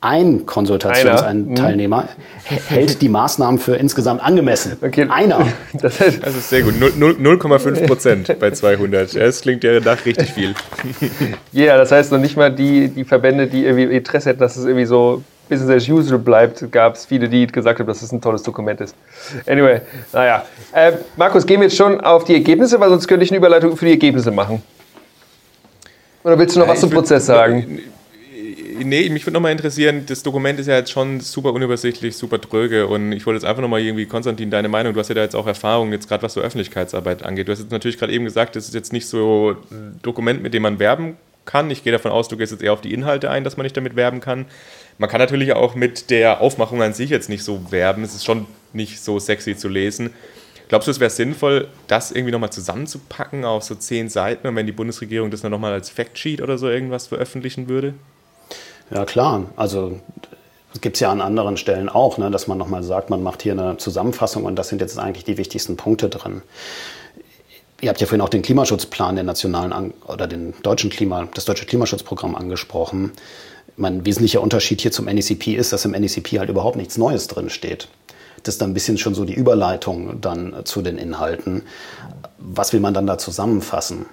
[0.00, 2.08] ein Konsultationsteilnehmer
[2.44, 4.76] hält die Maßnahmen für insgesamt angemessen.
[4.80, 5.06] Okay.
[5.10, 5.46] Einer.
[5.80, 6.74] Das ist, das ist sehr gut.
[6.74, 9.14] 0,5 Prozent bei 200.
[9.14, 10.54] Das klingt ja nach richtig viel.
[11.52, 14.56] Ja, yeah, das heißt noch nicht mal die, die Verbände, die irgendwie Interesse hätten, dass
[14.56, 18.12] es irgendwie so Business as usual bleibt, gab es viele, die gesagt haben, dass es
[18.12, 18.94] ein tolles Dokument ist.
[19.46, 19.80] Anyway,
[20.12, 20.44] naja.
[20.72, 23.76] Äh, Markus, gehen wir jetzt schon auf die Ergebnisse, weil sonst könnte ich eine Überleitung
[23.76, 24.62] für die Ergebnisse machen.
[26.22, 27.80] Oder willst du noch ja, was zum Prozess sagen?
[28.84, 32.86] Nee, mich würde nochmal interessieren, das Dokument ist ja jetzt schon super unübersichtlich, super tröge
[32.86, 35.36] und ich wollte jetzt einfach nochmal irgendwie, Konstantin, deine Meinung, du hast ja da jetzt
[35.36, 37.48] auch Erfahrung, jetzt gerade was so Öffentlichkeitsarbeit angeht.
[37.48, 40.54] Du hast jetzt natürlich gerade eben gesagt, das ist jetzt nicht so ein Dokument, mit
[40.54, 41.70] dem man werben kann.
[41.70, 43.76] Ich gehe davon aus, du gehst jetzt eher auf die Inhalte ein, dass man nicht
[43.76, 44.46] damit werben kann.
[44.98, 48.02] Man kann natürlich auch mit der Aufmachung an sich jetzt nicht so werben.
[48.04, 50.10] Es ist schon nicht so sexy zu lesen.
[50.68, 54.66] Glaubst du, es wäre sinnvoll, das irgendwie nochmal zusammenzupacken auf so zehn Seiten und wenn
[54.66, 57.94] die Bundesregierung das dann nochmal als Factsheet oder so irgendwas veröffentlichen würde?
[58.90, 59.46] Ja, klar.
[59.56, 60.00] Also
[60.80, 63.52] gibt es ja an anderen Stellen auch, ne, dass man nochmal sagt, man macht hier
[63.52, 66.42] eine Zusammenfassung und das sind jetzt eigentlich die wichtigsten Punkte drin.
[67.80, 71.64] Ihr habt ja vorhin auch den Klimaschutzplan der nationalen oder den deutschen Klima, das deutsche
[71.64, 73.12] Klimaschutzprogramm angesprochen.
[73.76, 77.50] Mein wesentlicher Unterschied hier zum NECP ist, dass im NECP halt überhaupt nichts Neues drin
[77.50, 77.88] steht.
[78.42, 81.62] Das ist dann ein bisschen schon so die Überleitung dann zu den Inhalten.
[82.38, 84.06] Was will man dann da zusammenfassen?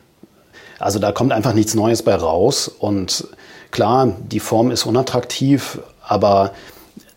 [0.78, 3.28] Also da kommt einfach nichts Neues bei raus und
[3.72, 6.52] Klar, die Form ist unattraktiv, aber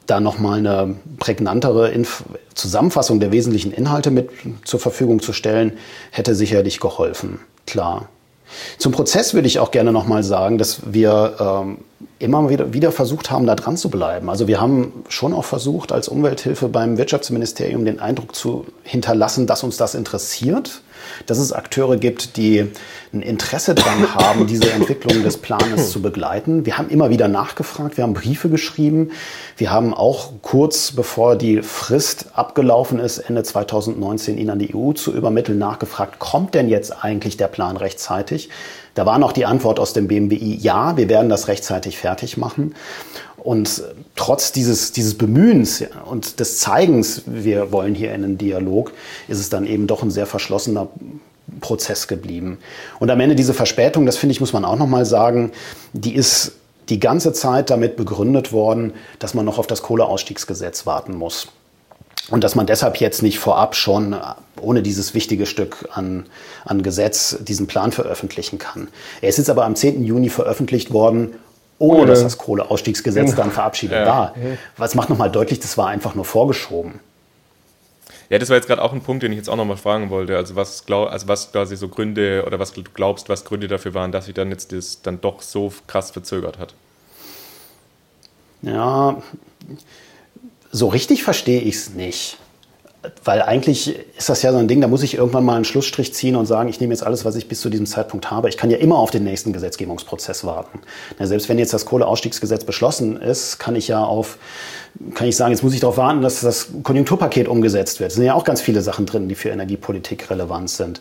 [0.07, 4.31] da nochmal eine prägnantere Inf Zusammenfassung der wesentlichen Inhalte mit
[4.65, 5.75] zur Verfügung zu stellen,
[6.11, 7.39] hätte sicherlich geholfen.
[7.67, 8.09] Klar.
[8.79, 11.79] Zum Prozess würde ich auch gerne nochmal sagen, dass wir ähm,
[12.19, 14.31] immer wieder, wieder versucht haben, da dran zu bleiben.
[14.31, 19.63] Also wir haben schon auch versucht, als Umwelthilfe beim Wirtschaftsministerium den Eindruck zu hinterlassen, dass
[19.63, 20.81] uns das interessiert
[21.27, 22.67] dass es Akteure gibt, die
[23.13, 26.67] ein Interesse daran haben, diese Entwicklung des Planes zu begleiten.
[26.67, 29.11] Wir haben immer wieder nachgefragt, wir haben Briefe geschrieben,
[29.57, 34.93] wir haben auch kurz bevor die Frist abgelaufen ist, Ende 2019, ihn an die EU
[34.93, 38.51] zu übermitteln, nachgefragt, kommt denn jetzt eigentlich der Plan rechtzeitig?
[38.95, 42.75] Da war noch die Antwort aus dem BMWI, ja, wir werden das rechtzeitig fertig machen.
[43.49, 43.83] Und
[44.15, 48.93] trotz dieses, dieses Bemühens und des Zeigens, wir wollen hier in einen Dialog,
[49.27, 50.89] ist es dann eben doch ein sehr verschlossener
[51.63, 52.59] Prozess geblieben.
[53.01, 55.53] Und am Ende diese Verspätung, das finde ich, muss man auch nochmal sagen,
[55.95, 56.53] die ist
[56.91, 61.49] die ganze Zeit damit begründet worden, dass man noch auf das Kohleausstiegsgesetz warten muss.
[62.31, 64.15] Und dass man deshalb jetzt nicht vorab schon
[64.61, 66.27] ohne dieses wichtige Stück an,
[66.67, 68.89] an Gesetz diesen Plan veröffentlichen kann.
[69.23, 70.05] Er ist jetzt aber am 10.
[70.05, 71.31] Juni veröffentlicht worden
[71.79, 72.07] ohne, ohne.
[72.07, 73.43] dass das Kohleausstiegsgesetz genau.
[73.43, 74.07] dann verabschiedet ja.
[74.07, 74.35] war.
[74.77, 77.01] Was macht nochmal deutlich, das war einfach nur vorgeschoben.
[78.31, 80.37] Ja, das war jetzt gerade auch ein Punkt, den ich jetzt auch nochmal fragen wollte.
[80.37, 83.95] Also was, glaub, also was quasi so Gründe oder was du glaubst, was Gründe dafür
[83.95, 86.75] waren, dass sich dann jetzt das dann doch so krass verzögert hat?
[88.61, 89.23] Ja,
[90.71, 92.37] so richtig verstehe ich es nicht
[93.25, 96.15] weil eigentlich ist das ja so ein Ding, da muss ich irgendwann mal einen Schlussstrich
[96.15, 98.49] ziehen und sagen, ich nehme jetzt alles, was ich bis zu diesem Zeitpunkt habe.
[98.49, 100.81] Ich kann ja immer auf den nächsten Gesetzgebungsprozess warten.
[101.19, 104.39] Ja, selbst wenn jetzt das Kohleausstiegsgesetz beschlossen ist, kann ich ja auf,
[105.15, 108.11] kann ich sagen, jetzt muss ich darauf warten, dass das Konjunkturpaket umgesetzt wird.
[108.11, 111.01] Es sind ja auch ganz viele Sachen drin, die für Energiepolitik relevant sind.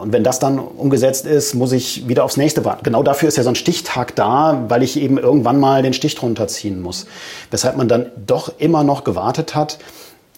[0.00, 2.82] Und wenn das dann umgesetzt ist, muss ich wieder aufs nächste warten.
[2.82, 6.14] Genau dafür ist ja so ein Stichtag da, weil ich eben irgendwann mal den Stich
[6.14, 7.06] drunter ziehen muss.
[7.50, 9.78] Weshalb man dann doch immer noch gewartet hat.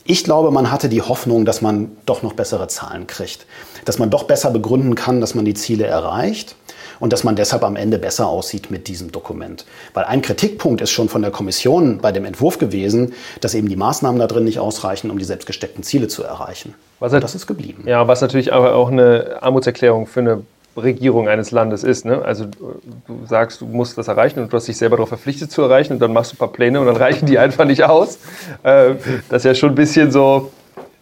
[0.09, 3.45] Ich glaube, man hatte die Hoffnung, dass man doch noch bessere Zahlen kriegt,
[3.85, 6.55] dass man doch besser begründen kann, dass man die Ziele erreicht
[7.01, 9.67] und dass man deshalb am Ende besser aussieht mit diesem Dokument.
[9.95, 13.77] Weil ein Kritikpunkt ist schon von der Kommission bei dem Entwurf gewesen, dass eben die
[13.77, 16.75] Maßnahmen da drin nicht ausreichen, um die selbstgesteckten Ziele zu erreichen.
[17.01, 17.83] Was und das ist geblieben.
[17.87, 20.43] Ja, was natürlich aber auch eine Armutserklärung für eine
[20.77, 22.05] Regierung eines Landes ist.
[22.05, 22.23] Ne?
[22.23, 25.63] Also du sagst, du musst das erreichen und du hast dich selber darauf verpflichtet zu
[25.63, 28.19] erreichen und dann machst du ein paar Pläne und dann reichen die einfach nicht aus.
[28.63, 28.95] Äh,
[29.29, 30.53] das ist ja schon ein bisschen so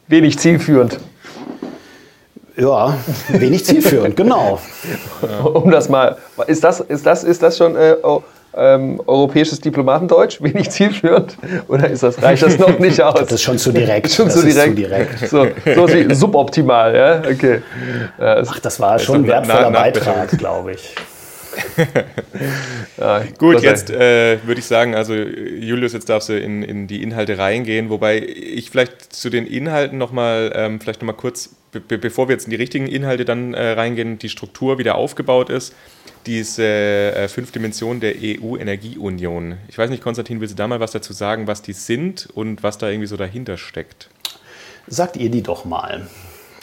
[0.08, 0.98] wenig zielführend.
[2.56, 2.96] Ja,
[3.30, 4.60] wenig zielführend, genau.
[5.42, 8.22] Um das mal, ist das, ist das, ist das schon äh, oh,
[8.56, 11.36] ähm, europäisches Diplomatendeutsch, wenig zielführend?
[11.68, 13.14] Oder ist das, reicht das noch nicht aus?
[13.14, 14.10] Das ist schon zu direkt.
[14.10, 14.70] schon das zu direkt.
[14.70, 15.18] Zu direkt.
[15.28, 17.22] So, so wie suboptimal, ja?
[17.30, 17.62] Okay.
[18.18, 20.94] Ach, das war schon ein wertvoller Beitrag, glaube ich.
[22.98, 27.02] ja, Gut, jetzt äh, würde ich sagen, also Julius, jetzt darfst du in, in die
[27.02, 32.28] Inhalte reingehen, wobei ich vielleicht zu den Inhalten nochmal, ähm, vielleicht nochmal kurz, be bevor
[32.28, 35.74] wir jetzt in die richtigen Inhalte dann äh, reingehen, die Struktur wieder aufgebaut ist,
[36.26, 39.58] diese äh, fünf Dimensionen der EU-Energieunion.
[39.68, 42.62] Ich weiß nicht, Konstantin, willst du da mal was dazu sagen, was die sind und
[42.62, 44.08] was da irgendwie so dahinter steckt?
[44.86, 46.08] Sagt ihr die doch mal.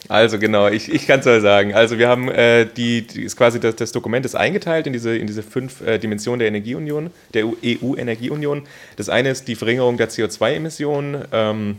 [0.10, 1.74] Also genau, ich, ich kann es mal sagen.
[1.74, 5.16] Also wir haben äh, die, die, ist quasi das, das, Dokument ist eingeteilt in diese,
[5.16, 8.64] in diese fünf äh, Dimensionen der Energieunion, der EU-Energieunion.
[8.98, 11.78] Das eine ist die Verringerung der CO2-Emissionen ähm,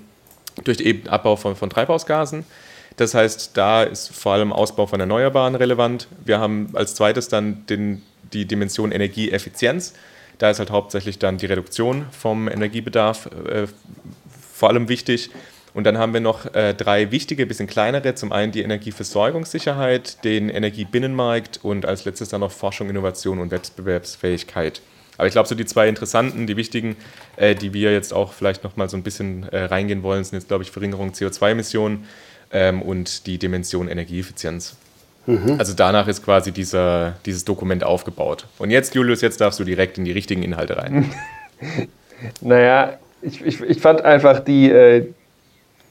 [0.64, 2.44] durch den Abbau von, von Treibhausgasen.
[2.96, 6.08] Das heißt, da ist vor allem Ausbau von Erneuerbaren relevant.
[6.24, 8.02] Wir haben als zweites dann den,
[8.32, 9.94] die Dimension Energieeffizienz.
[10.38, 13.66] Da ist halt hauptsächlich dann die Reduktion vom Energiebedarf äh,
[14.52, 15.30] vor allem wichtig.
[15.74, 18.14] Und dann haben wir noch äh, drei wichtige, bisschen kleinere.
[18.14, 24.82] Zum einen die Energieversorgungssicherheit, den Energiebinnenmarkt und als letztes dann noch Forschung, Innovation und Wettbewerbsfähigkeit.
[25.16, 26.96] Aber ich glaube, so die zwei interessanten, die wichtigen,
[27.36, 30.38] äh, die wir jetzt auch vielleicht noch mal so ein bisschen äh, reingehen wollen, sind
[30.38, 32.04] jetzt, glaube ich, Verringerung CO2-Emissionen
[32.52, 34.76] ähm, und die Dimension Energieeffizienz.
[35.26, 35.56] Mhm.
[35.58, 38.46] Also danach ist quasi dieser, dieses Dokument aufgebaut.
[38.58, 41.10] Und jetzt, Julius, jetzt darfst du direkt in die richtigen Inhalte rein.
[42.40, 45.06] naja, ich, ich, ich fand einfach die, äh,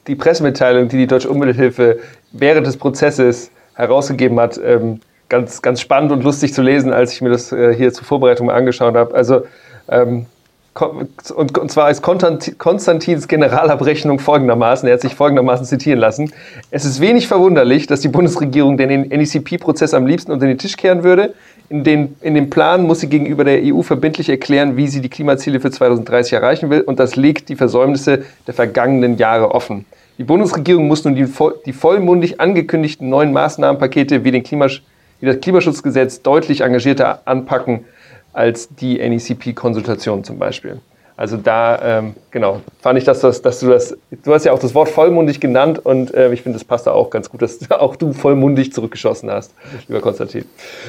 [0.08, 2.00] die Pressemitteilung, die die Deutsche Umwelthilfe
[2.32, 7.22] während des Prozesses herausgegeben hat, ähm, ganz, ganz spannend und lustig zu lesen, als ich
[7.22, 9.16] mir das äh, hier zur Vorbereitung mal angeschaut habe.
[9.16, 9.46] Also
[9.88, 10.26] ähm,
[10.74, 16.32] und, zwar ist Konstantins Generalabrechnung folgendermaßen, er hat sich folgendermaßen zitieren lassen.
[16.70, 21.04] Es ist wenig verwunderlich, dass die Bundesregierung den NECP-Prozess am liebsten unter den Tisch kehren
[21.04, 21.34] würde.
[21.68, 25.10] In, den, in dem Plan muss sie gegenüber der EU verbindlich erklären, wie sie die
[25.10, 29.86] Klimaziele für 2030 erreichen will und das legt die Versäumnisse der vergangenen Jahre offen.
[30.18, 31.28] Die Bundesregierung muss nun die,
[31.66, 34.84] die vollmundig angekündigten neuen Maßnahmenpakete wie, den Klimasch
[35.20, 37.86] wie das Klimaschutzgesetz deutlich engagierter anpacken
[38.34, 40.80] als die NECP-Konsultation zum Beispiel.
[41.18, 44.60] Also da, ähm, genau, fand ich, dass, das, dass du das, du hast ja auch
[44.60, 47.60] das Wort vollmundig genannt und äh, ich finde, das passt da auch ganz gut, dass
[47.72, 49.54] auch du vollmundig zurückgeschossen hast,
[49.88, 50.46] lieber Konstantin.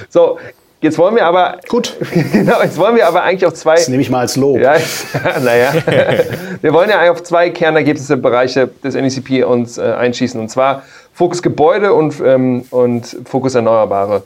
[0.08, 0.38] So,
[0.80, 1.58] Jetzt wollen wir aber.
[1.68, 1.96] Gut.
[2.32, 3.76] genau, jetzt wollen wir aber eigentlich auf zwei.
[3.76, 4.58] Das nehme ich mal als Lob.
[4.58, 4.74] Ja,
[5.40, 5.72] naja.
[6.60, 10.40] wir wollen ja eigentlich auf zwei Kernergebnisse Bereiche des NECP uns äh, einschießen.
[10.40, 14.24] Und zwar Fokus Gebäude und, ähm, und Fokus Erneuerbare.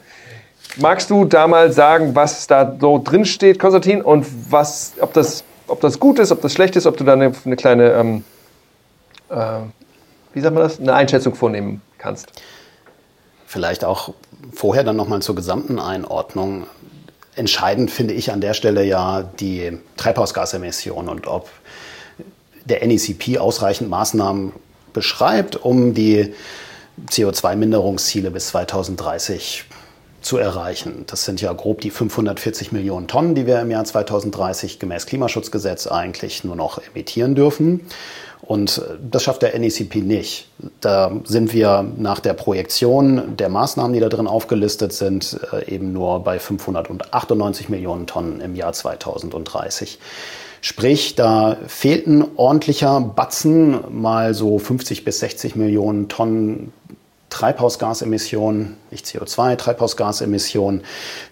[0.76, 5.42] Magst du da mal sagen, was da so drin steht, Konstantin, und was, ob das,
[5.68, 8.24] ob das gut ist, ob das schlecht ist, ob du da eine, eine kleine, ähm,
[9.30, 9.60] äh,
[10.34, 12.28] wie sagt man das, eine Einschätzung vornehmen kannst?
[13.46, 14.12] Vielleicht auch
[14.52, 16.66] vorher dann nochmal zur gesamten Einordnung.
[17.36, 21.48] Entscheidend finde ich an der Stelle ja die Treibhausgasemissionen und ob
[22.66, 24.52] der NECP ausreichend Maßnahmen
[24.92, 26.34] beschreibt, um die
[27.10, 29.65] CO2-Minderungsziele bis 2030
[30.26, 31.04] zu erreichen.
[31.06, 35.86] Das sind ja grob die 540 Millionen Tonnen, die wir im Jahr 2030 gemäß Klimaschutzgesetz
[35.86, 37.82] eigentlich nur noch emittieren dürfen.
[38.42, 40.48] Und das schafft der NECP nicht.
[40.80, 45.92] Da sind wir nach der Projektion der Maßnahmen, die da drin aufgelistet sind, äh, eben
[45.92, 49.98] nur bei 598 Millionen Tonnen im Jahr 2030.
[50.60, 56.72] Sprich, da fehlt ein ordentlicher Batzen, mal so 50 bis 60 Millionen Tonnen
[57.36, 60.84] Treibhausgasemissionen, nicht CO2, Treibhausgasemissionen,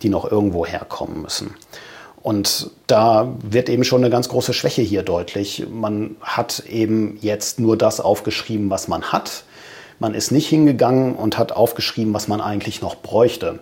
[0.03, 1.55] die noch irgendwo herkommen müssen.
[2.21, 5.67] Und da wird eben schon eine ganz große Schwäche hier deutlich.
[5.71, 9.45] Man hat eben jetzt nur das aufgeschrieben, was man hat.
[9.99, 13.61] Man ist nicht hingegangen und hat aufgeschrieben, was man eigentlich noch bräuchte.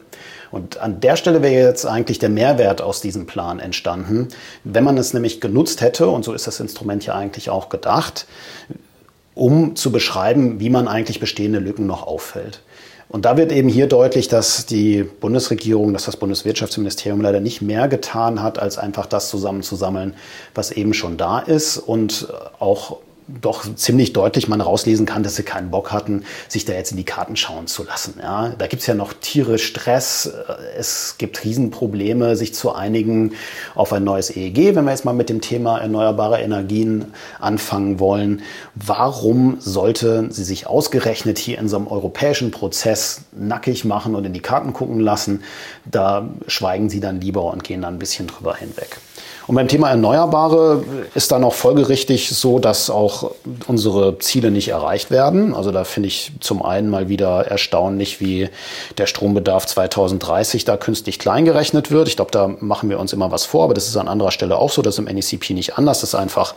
[0.50, 4.28] Und an der Stelle wäre jetzt eigentlich der Mehrwert aus diesem Plan entstanden,
[4.64, 8.26] wenn man es nämlich genutzt hätte, und so ist das Instrument ja eigentlich auch gedacht,
[9.34, 12.62] um zu beschreiben, wie man eigentlich bestehende Lücken noch auffällt.
[13.08, 17.86] Und da wird eben hier deutlich, dass die Bundesregierung, dass das Bundeswirtschaftsministerium leider nicht mehr
[17.86, 20.14] getan hat, als einfach das zusammenzusammeln,
[20.54, 25.42] was eben schon da ist und auch doch ziemlich deutlich man rauslesen kann, dass sie
[25.42, 28.14] keinen Bock hatten, sich da jetzt in die Karten schauen zu lassen.
[28.20, 30.30] Ja, da gibt's ja noch Tiere Stress,
[30.76, 33.32] es gibt Riesenprobleme, sich zu einigen
[33.74, 38.42] auf ein neues EEG, wenn wir jetzt mal mit dem Thema erneuerbare Energien anfangen wollen.
[38.74, 44.32] Warum sollte sie sich ausgerechnet hier in so einem europäischen Prozess nackig machen und in
[44.32, 45.42] die Karten gucken lassen?
[45.84, 48.98] Da schweigen sie dann lieber und gehen dann ein bisschen drüber hinweg.
[49.46, 53.32] Und beim Thema Erneuerbare ist dann auch folgerichtig so, dass auch
[53.66, 55.54] unsere Ziele nicht erreicht werden.
[55.54, 58.48] Also da finde ich zum einen mal wieder erstaunlich, wie
[58.98, 62.08] der Strombedarf 2030 da künstlich klein gerechnet wird.
[62.08, 64.56] Ich glaube, da machen wir uns immer was vor, aber das ist an anderer Stelle
[64.56, 66.02] auch so, das ist im NECP nicht anders.
[66.02, 66.54] Ist einfach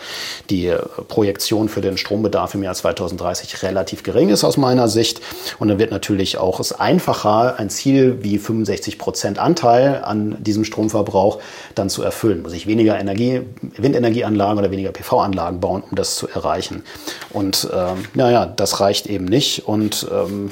[0.49, 0.73] die
[1.07, 5.21] Projektion für den Strombedarf im Jahr 2030 relativ gering ist aus meiner Sicht.
[5.59, 10.65] Und dann wird natürlich auch es einfacher, ein Ziel wie 65 Prozent Anteil an diesem
[10.65, 11.39] Stromverbrauch
[11.73, 12.41] dann zu erfüllen.
[12.41, 13.41] Muss ich weniger Energie,
[13.77, 16.83] Windenergieanlagen oder weniger PV-Anlagen bauen, um das zu erreichen.
[17.31, 19.65] Und ähm, naja, das reicht eben nicht.
[19.65, 20.51] Und ähm,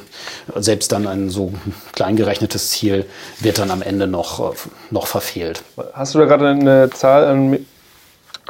[0.56, 1.54] selbst dann ein so
[1.92, 3.06] klein gerechnetes Ziel
[3.40, 4.56] wird dann am Ende noch,
[4.90, 5.64] noch verfehlt.
[5.94, 7.66] Hast du da gerade eine Zahl an,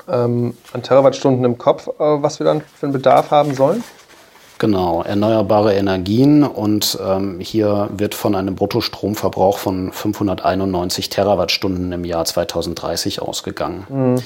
[0.07, 3.83] ähm, an Terawattstunden im Kopf, äh, was wir dann für einen Bedarf haben sollen?
[4.63, 12.23] Genau, erneuerbare Energien und ähm, hier wird von einem Bruttostromverbrauch von 591 Terawattstunden im Jahr
[12.23, 13.85] 2030 ausgegangen.
[13.89, 14.21] Mhm.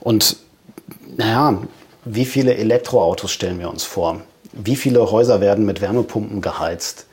[0.00, 0.36] Und
[1.18, 1.58] naja,
[2.06, 4.22] wie viele Elektroautos stellen wir uns vor?
[4.54, 7.04] Wie viele Häuser werden mit Wärmepumpen geheizt?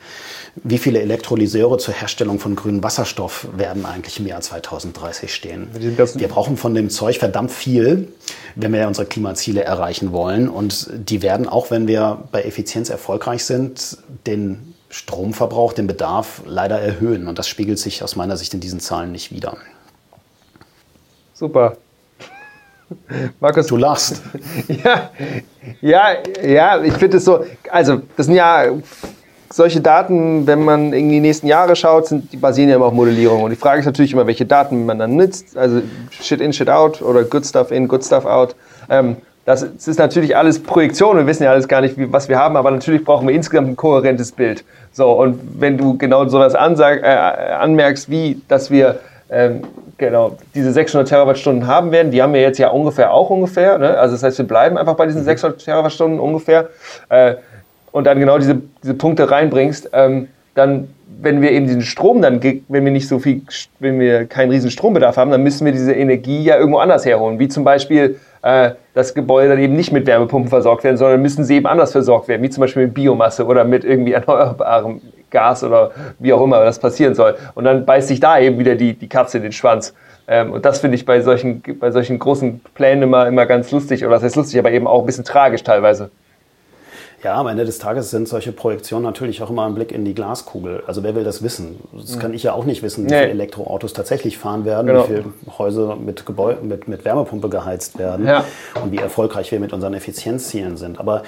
[0.55, 5.69] Wie viele Elektrolyseure zur Herstellung von grünem Wasserstoff werden eigentlich im Jahr 2030 stehen?
[5.73, 8.09] Wir brauchen von dem Zeug verdammt viel,
[8.55, 10.49] wenn wir unsere Klimaziele erreichen wollen.
[10.49, 13.97] Und die werden auch, wenn wir bei Effizienz erfolgreich sind,
[14.27, 17.27] den Stromverbrauch, den Bedarf leider erhöhen.
[17.27, 19.57] Und das spiegelt sich aus meiner Sicht in diesen Zahlen nicht wider.
[21.33, 21.77] Super.
[23.39, 23.65] Markus.
[23.67, 24.21] Du lachst.
[24.67, 25.09] Ja,
[25.81, 28.65] ja, ja ich finde es so, also das sind ja
[29.53, 32.93] solche Daten, wenn man in die nächsten Jahre schaut, sind, die basieren ja immer auf
[32.93, 33.43] Modellierung.
[33.43, 35.55] Und die Frage ist natürlich immer, welche Daten man dann nutzt.
[35.55, 38.55] Also Shit in, Shit out oder Good Stuff in, Good Stuff out.
[38.89, 41.17] Ähm, das ist natürlich alles Projektion.
[41.17, 43.67] Wir wissen ja alles gar nicht, wie, was wir haben, aber natürlich brauchen wir insgesamt
[43.67, 44.63] ein kohärentes Bild.
[44.91, 48.99] So, und wenn du genau sowas ansag, äh, anmerkst, wie, dass wir
[49.29, 49.61] ähm,
[49.97, 53.77] genau diese 600 Terawattstunden haben werden, die haben wir jetzt ja ungefähr auch ungefähr.
[53.77, 53.97] Ne?
[53.97, 55.63] Also das heißt, wir bleiben einfach bei diesen 600 mhm.
[55.63, 56.69] Terawattstunden ungefähr.
[57.09, 57.35] Äh,
[57.93, 60.89] und dann genau diese, diese Punkte reinbringst, ähm, dann,
[61.21, 63.43] wenn wir eben diesen Strom dann, wenn wir nicht so viel,
[63.79, 67.39] wenn wir keinen riesen Strombedarf haben, dann müssen wir diese Energie ja irgendwo anders herholen.
[67.39, 71.43] Wie zum Beispiel äh, das Gebäude dann eben nicht mit Wärmepumpen versorgt werden, sondern müssen
[71.43, 75.63] sie eben anders versorgt werden, wie zum Beispiel mit Biomasse oder mit irgendwie erneuerbarem Gas
[75.63, 77.35] oder wie auch immer das passieren soll.
[77.53, 79.93] Und dann beißt sich da eben wieder die, die Katze in den Schwanz.
[80.27, 84.03] Ähm, und das finde ich bei solchen, bei solchen großen Plänen immer, immer ganz lustig,
[84.03, 86.09] oder das heißt lustig, aber eben auch ein bisschen tragisch teilweise.
[87.23, 90.13] Ja, am Ende des Tages sind solche Projektionen natürlich auch immer ein Blick in die
[90.13, 90.83] Glaskugel.
[90.87, 91.79] Also wer will das wissen?
[91.93, 93.19] Das kann ich ja auch nicht wissen, wie nee.
[93.19, 95.03] viele Elektroautos tatsächlich fahren werden, genau.
[95.03, 95.25] wie viele
[95.57, 98.43] Häuser mit, Gebäu mit, mit Wärmepumpe geheizt werden ja.
[98.83, 100.99] und wie erfolgreich wir mit unseren Effizienzzielen sind.
[100.99, 101.23] Aber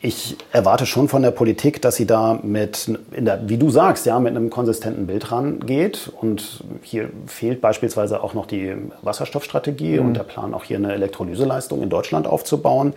[0.00, 4.20] ich erwarte schon von der Politik, dass sie da mit, der, wie du sagst, ja,
[4.20, 6.12] mit einem konsistenten Bild rangeht.
[6.20, 10.06] Und hier fehlt beispielsweise auch noch die Wasserstoffstrategie mhm.
[10.06, 12.94] und der Plan, auch hier eine Elektrolyseleistung in Deutschland aufzubauen.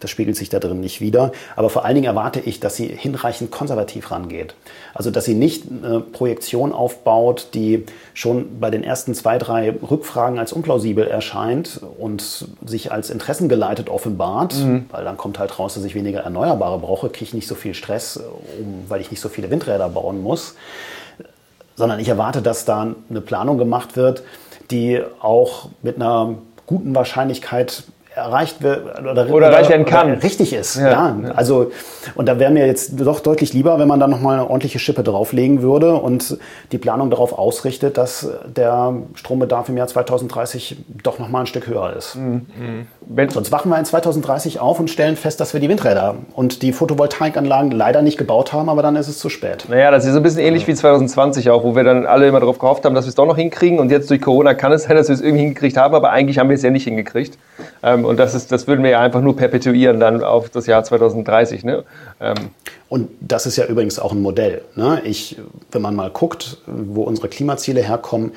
[0.00, 1.32] Das spiegelt sich da drin nicht wieder.
[1.56, 4.54] Aber vor allen Dingen erwarte ich, dass sie hinreichend konservativ rangeht.
[4.94, 7.84] Also, dass sie nicht eine Projektion aufbaut, die
[8.14, 14.54] schon bei den ersten zwei, drei Rückfragen als unplausibel erscheint und sich als interessengeleitet offenbart,
[14.56, 14.86] mhm.
[14.90, 17.74] weil dann kommt halt raus, dass ich weniger Erneuerbare brauche, kriege ich nicht so viel
[17.74, 20.54] Stress, um, weil ich nicht so viele Windräder bauen muss.
[21.76, 24.22] Sondern ich erwarte, dass da eine Planung gemacht wird,
[24.70, 26.34] die auch mit einer
[26.66, 27.84] guten Wahrscheinlichkeit
[28.20, 30.12] erreicht wird oder, oder erreicht werden kann.
[30.14, 30.76] richtig ist.
[30.76, 30.90] Ja.
[30.90, 31.16] ja.
[31.34, 31.72] Also,
[32.14, 35.02] und da wäre mir jetzt doch deutlich lieber, wenn man da nochmal eine ordentliche Schippe
[35.02, 36.38] drauflegen würde und
[36.72, 41.94] die Planung darauf ausrichtet, dass der Strombedarf im Jahr 2030 doch nochmal ein Stück höher
[41.96, 42.16] ist.
[42.16, 42.46] Mhm.
[43.12, 46.62] Wenn, Sonst wachen wir in 2030 auf und stellen fest, dass wir die Windräder und
[46.62, 49.64] die Photovoltaikanlagen leider nicht gebaut haben, aber dann ist es zu spät.
[49.68, 52.60] Naja, das ist ein bisschen ähnlich wie 2020 auch, wo wir dann alle immer darauf
[52.60, 54.94] gehofft haben, dass wir es doch noch hinkriegen und jetzt durch Corona kann es sein,
[54.94, 57.36] dass wir es irgendwie hingekriegt haben, aber eigentlich haben wir es ja nicht hingekriegt.
[57.82, 60.84] Ähm, und das, ist, das würden wir ja einfach nur perpetuieren dann auf das Jahr
[60.84, 61.64] 2030.
[61.64, 61.82] Ne?
[62.20, 62.50] Ähm.
[62.90, 64.62] Und das ist ja übrigens auch ein Modell.
[64.74, 65.00] Ne?
[65.04, 65.36] Ich,
[65.70, 68.32] wenn man mal guckt, wo unsere Klimaziele herkommen,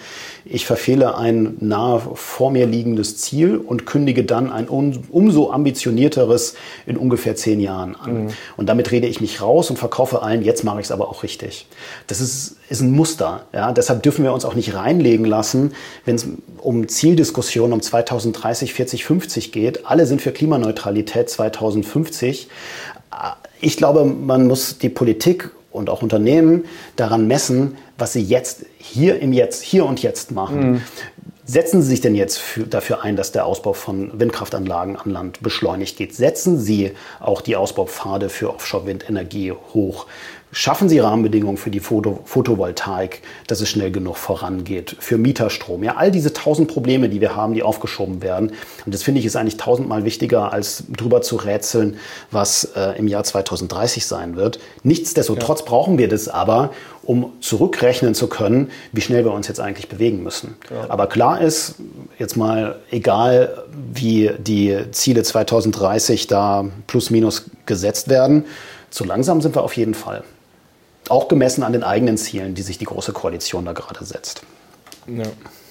[0.45, 6.55] ich verfehle ein nahe vor mir liegendes Ziel und kündige dann ein um, umso ambitionierteres
[6.85, 8.25] in ungefähr zehn Jahren an.
[8.25, 8.27] Mhm.
[8.55, 11.23] Und damit rede ich mich raus und verkaufe allen, jetzt mache ich es aber auch
[11.23, 11.65] richtig.
[12.05, 13.47] Das ist, ist ein Muster.
[13.53, 13.71] Ja?
[13.71, 15.73] Deshalb dürfen wir uns auch nicht reinlegen lassen,
[16.05, 16.27] wenn es
[16.59, 19.87] um Zieldiskussionen um 2030, 40, 50 geht.
[19.87, 22.49] Alle sind für Klimaneutralität 2050
[23.63, 29.19] ich glaube, man muss die Politik und auch Unternehmen daran messen, was sie jetzt hier
[29.19, 30.71] im Jetzt, hier und jetzt machen.
[30.73, 30.81] Mhm.
[31.45, 35.41] Setzen Sie sich denn jetzt für, dafür ein, dass der Ausbau von Windkraftanlagen an Land
[35.41, 36.15] beschleunigt geht?
[36.15, 40.05] Setzen Sie auch die Ausbaupfade für Offshore-Windenergie hoch?
[40.55, 45.83] Schaffen Sie Rahmenbedingungen für die Foto Photovoltaik, dass es schnell genug vorangeht, für Mieterstrom.
[45.83, 48.51] Ja, all diese tausend Probleme, die wir haben, die aufgeschoben werden.
[48.85, 51.97] Und das finde ich ist eigentlich tausendmal wichtiger, als drüber zu rätseln,
[52.29, 54.59] was äh, im Jahr 2030 sein wird.
[54.83, 55.65] Nichtsdestotrotz ja.
[55.65, 60.21] brauchen wir das aber, um zurückrechnen zu können, wie schnell wir uns jetzt eigentlich bewegen
[60.21, 60.55] müssen.
[60.69, 60.85] Ja.
[60.87, 61.75] Aber klar ist,
[62.19, 68.45] jetzt mal egal, wie die Ziele 2030 da plus minus gesetzt werden,
[68.91, 70.23] zu langsam sind wir auf jeden Fall.
[71.09, 74.43] Auch gemessen an den eigenen Zielen, die sich die Große Koalition da gerade setzt.
[75.07, 75.25] Ja.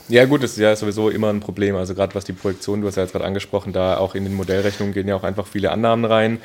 [0.09, 1.77] Ja, gut, das ist ja sowieso immer ein Problem.
[1.77, 4.35] Also, gerade was die Projektion, du hast ja jetzt gerade angesprochen, da auch in den
[4.35, 6.39] Modellrechnungen gehen ja auch einfach viele Annahmen rein.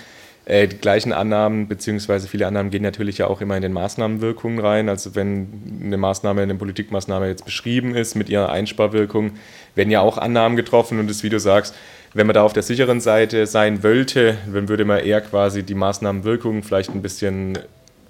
[0.45, 4.59] Äh, die gleichen Annahmen, beziehungsweise viele Annahmen gehen natürlich ja auch immer in den Maßnahmenwirkungen
[4.59, 4.87] rein.
[4.87, 9.31] Also, wenn eine Maßnahme, eine Politikmaßnahme jetzt beschrieben ist mit ihrer Einsparwirkung,
[9.75, 11.75] werden ja auch Annahmen getroffen und das, wie du sagst,
[12.13, 15.75] wenn man da auf der sicheren Seite sein wollte, dann würde man eher quasi die
[15.75, 17.59] Maßnahmenwirkungen vielleicht ein bisschen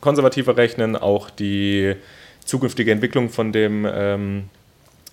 [0.01, 1.95] konservativer rechnen, auch die
[2.45, 4.49] zukünftige Entwicklung von dem ähm,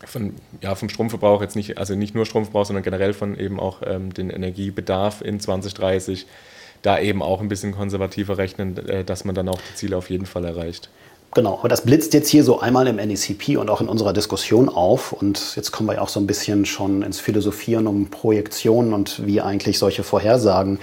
[0.07, 3.83] von, ja, vom Stromverbrauch, jetzt nicht, also nicht nur Stromverbrauch, sondern generell von eben auch
[3.87, 6.27] ähm, den Energiebedarf in 2030,
[6.83, 10.11] da eben auch ein bisschen konservativer rechnen, äh, dass man dann auch die Ziele auf
[10.11, 10.91] jeden Fall erreicht.
[11.35, 14.69] Genau, aber das blitzt jetzt hier so einmal im NECP und auch in unserer Diskussion
[14.69, 15.13] auf.
[15.13, 19.41] Und jetzt kommen wir auch so ein bisschen schon ins Philosophieren um Projektionen und wie
[19.41, 20.79] eigentlich solche Vorhersagen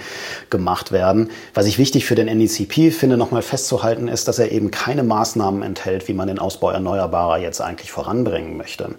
[0.50, 1.30] gemacht werden.
[1.54, 5.62] Was ich wichtig für den NECP finde, nochmal festzuhalten, ist, dass er eben keine Maßnahmen
[5.62, 8.94] enthält, wie man den Ausbau erneuerbarer jetzt eigentlich voranbringen möchte.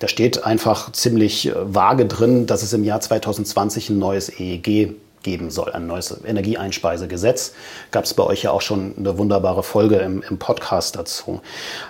[0.00, 5.50] Da steht einfach ziemlich vage drin, dass es im Jahr 2020 ein neues EEG geben
[5.50, 7.52] soll, ein neues Energieeinspeisegesetz.
[7.90, 11.40] Gab es bei euch ja auch schon eine wunderbare Folge im, im, Podcast dazu.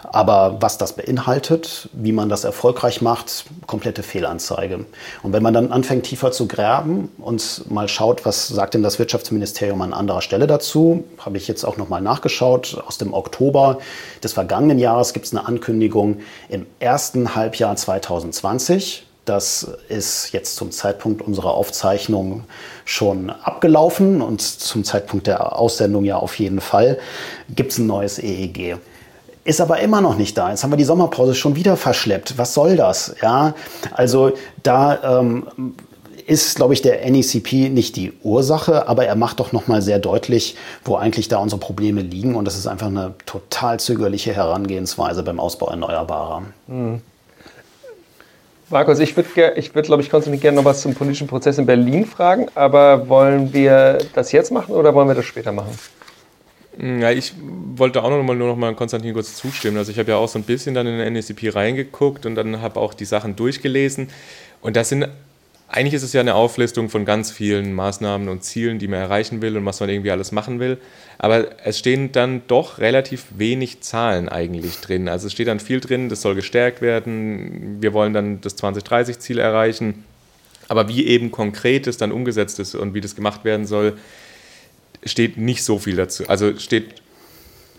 [0.05, 4.87] Aber was das beinhaltet, wie man das erfolgreich macht, komplette Fehlanzeige.
[5.23, 8.99] Und wenn man dann anfängt tiefer zu graben und mal schaut, was sagt denn das
[8.99, 12.83] Wirtschaftsministerium an anderer Stelle dazu, habe ich jetzt auch nochmal nachgeschaut.
[12.87, 13.79] Aus dem Oktober
[14.23, 20.71] des vergangenen Jahres gibt es eine Ankündigung im ersten Halbjahr 2020 das ist jetzt zum
[20.71, 22.45] Zeitpunkt unserer Aufzeichnung
[22.85, 26.99] schon abgelaufen und zum Zeitpunkt der Aussendung ja auf jeden Fall
[27.55, 28.77] gibt es ein neues EEG.
[29.45, 30.51] Ist aber immer noch nicht da.
[30.51, 32.37] Jetzt haben wir die Sommerpause schon wieder verschleppt.
[32.37, 33.15] Was soll das?
[33.23, 33.55] Ja,
[33.95, 35.47] also da ähm,
[36.27, 40.57] ist, glaube ich, der NECP nicht die Ursache, aber er macht doch nochmal sehr deutlich,
[40.85, 42.35] wo eigentlich da unsere Probleme liegen.
[42.35, 46.43] Und das ist einfach eine total zögerliche Herangehensweise beim Ausbau erneuerbarer.
[46.67, 47.01] Mhm.
[48.71, 51.65] Markus, ich würde, ich würd, glaube ich, Konstantin gerne noch was zum politischen Prozess in
[51.65, 55.79] Berlin fragen, aber wollen wir das jetzt machen oder wollen wir das später machen?
[56.79, 57.33] Hm, ja, ich
[57.77, 59.79] wollte auch noch mal, nur noch mal Konstantin kurz zustimmen.
[59.79, 62.61] Also ich habe ja auch so ein bisschen dann in den NSCP reingeguckt und dann
[62.61, 64.11] habe auch die Sachen durchgelesen.
[64.61, 65.09] Und das sind
[65.71, 69.43] eigentlich ist es ja eine Auflistung von ganz vielen Maßnahmen und Zielen, die man erreichen
[69.43, 70.79] will und was man irgendwie alles machen will.
[71.19, 75.11] Aber es stehen dann doch relativ wenig Zahlen eigentlich drin.
[75.11, 77.83] Also es steht dann viel drin, das soll gestärkt werden.
[77.83, 80.05] Wir wollen dann das 2030-Ziel erreichen.
[80.69, 83.99] Aber wie eben konkret es dann umgesetzt ist und wie das gemacht werden soll,
[85.05, 86.25] steht nicht so viel dazu.
[86.29, 87.03] Also steht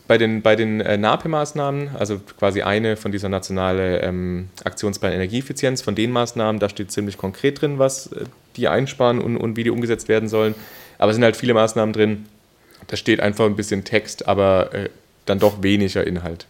[0.10, 5.84] bei den, bei den äh, NAPE-Maßnahmen, also quasi eine von dieser nationale ähm, Aktionsplan Energieeffizienz,
[5.84, 9.64] von den Maßnahmen, da steht ziemlich konkret drin, was äh, die einsparen und, und wie
[9.64, 10.56] die umgesetzt werden sollen.
[10.98, 12.26] Aber es sind halt viele Maßnahmen drin,
[12.88, 14.90] da steht einfach ein bisschen Text, aber äh,
[15.28, 16.48] dann doch weniger Inhalt.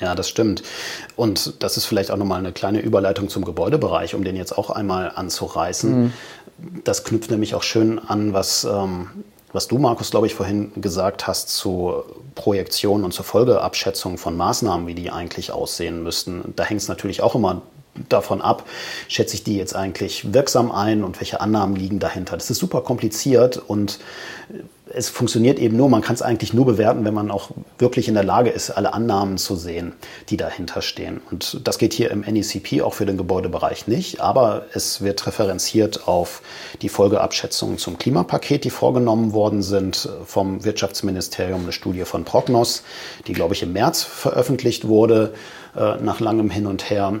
[0.00, 0.62] Ja, das stimmt.
[1.16, 4.70] Und das ist vielleicht auch nochmal eine kleine Überleitung zum Gebäudebereich, um den jetzt auch
[4.70, 6.04] einmal anzureißen.
[6.04, 6.12] Mhm.
[6.84, 9.08] Das knüpft nämlich auch schön an, was ähm,
[9.52, 14.86] was du, Markus, glaube ich, vorhin gesagt hast zu Projektion und zur Folgeabschätzung von Maßnahmen,
[14.86, 16.52] wie die eigentlich aussehen müssten.
[16.56, 17.62] Da hängt es natürlich auch immer
[18.08, 18.64] davon ab,
[19.08, 22.36] schätze ich die jetzt eigentlich wirksam ein und welche Annahmen liegen dahinter.
[22.36, 23.98] Das ist super kompliziert und
[24.92, 28.14] es funktioniert eben nur, man kann es eigentlich nur bewerten, wenn man auch wirklich in
[28.14, 29.92] der Lage ist, alle Annahmen zu sehen,
[30.28, 31.20] die dahinter stehen.
[31.30, 36.08] Und das geht hier im NECP auch für den Gebäudebereich nicht, aber es wird referenziert
[36.08, 36.42] auf
[36.82, 42.82] die Folgeabschätzungen zum Klimapaket, die vorgenommen worden sind vom Wirtschaftsministerium, eine Studie von Prognos,
[43.26, 45.34] die, glaube ich, im März veröffentlicht wurde,
[45.76, 47.20] äh, nach langem Hin und Her.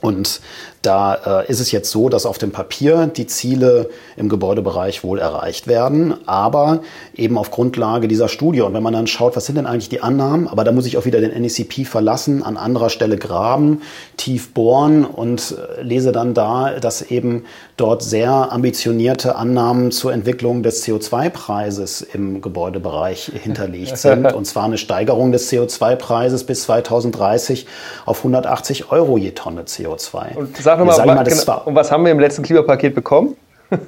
[0.00, 0.42] Und
[0.86, 5.18] da äh, ist es jetzt so, dass auf dem Papier die Ziele im Gebäudebereich wohl
[5.18, 6.80] erreicht werden, aber
[7.14, 8.60] eben auf Grundlage dieser Studie.
[8.60, 10.96] Und wenn man dann schaut, was sind denn eigentlich die Annahmen, aber da muss ich
[10.96, 13.82] auch wieder den NECP verlassen, an anderer Stelle graben,
[14.16, 17.44] tief bohren und äh, lese dann da, dass eben
[17.76, 24.32] dort sehr ambitionierte Annahmen zur Entwicklung des CO2-Preises im Gebäudebereich hinterlegt sind.
[24.34, 27.66] Und zwar eine Steigerung des CO2-Preises bis 2030
[28.06, 30.36] auf 180 Euro je Tonne CO2.
[30.78, 30.82] CO2.
[30.82, 33.36] Und sag nochmal, genau, und was haben wir im letzten Klimapaket bekommen?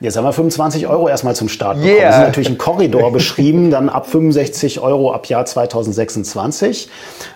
[0.00, 1.94] Jetzt haben wir 25 Euro erstmal zum Start bekommen.
[1.94, 2.08] Yeah.
[2.08, 6.90] Das ist natürlich ein Korridor beschrieben, dann ab 65 Euro ab Jahr 2026.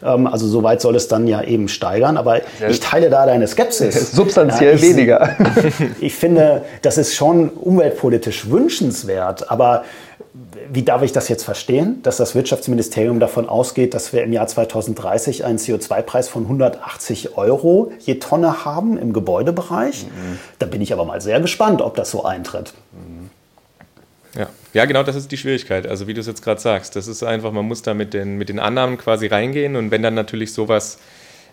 [0.05, 2.17] Ähm, also soweit soll es dann ja eben steigern.
[2.17, 4.13] Aber ich teile da deine Skepsis.
[4.13, 5.37] Substanziell ja, ich, weniger.
[6.01, 9.51] ich finde, das ist schon umweltpolitisch wünschenswert.
[9.51, 9.85] Aber
[10.71, 14.47] wie darf ich das jetzt verstehen, dass das Wirtschaftsministerium davon ausgeht, dass wir im Jahr
[14.47, 20.05] 2030 einen CO2-Preis von 180 Euro je Tonne haben im Gebäudebereich?
[20.05, 20.39] Mhm.
[20.59, 22.75] Da bin ich aber mal sehr gespannt, ob das so eintritt.
[24.37, 24.49] Ja.
[24.75, 25.87] ja, genau das ist die Schwierigkeit.
[25.87, 28.37] Also wie du es jetzt gerade sagst, das ist einfach, man muss da mit den,
[28.37, 30.99] mit den Annahmen quasi reingehen und wenn dann natürlich sowas,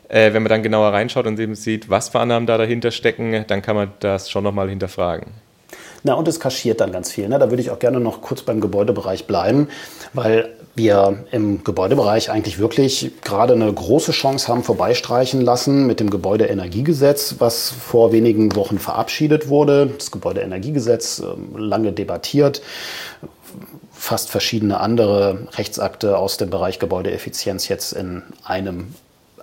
[0.10, 3.46] äh, wenn man dann genauer reinschaut und eben sieht, was für Annahmen da dahinter stecken,
[3.48, 5.45] dann kann man das schon nochmal hinterfragen.
[6.04, 7.28] Na, und es kaschiert dann ganz viel.
[7.28, 7.40] Ne?
[7.40, 9.70] Da würde ich auch gerne noch kurz beim Gebäudebereich bleiben,
[10.14, 16.10] weil wir im Gebäudebereich eigentlich wirklich gerade eine große Chance haben vorbeistreichen lassen mit dem
[16.10, 19.88] Gebäudeenergiegesetz, was vor wenigen Wochen verabschiedet wurde.
[19.98, 22.62] Das Gebäudeenergiegesetz ähm, lange debattiert
[23.92, 28.94] fast verschiedene andere Rechtsakte aus dem Bereich Gebäudeeffizienz jetzt in einem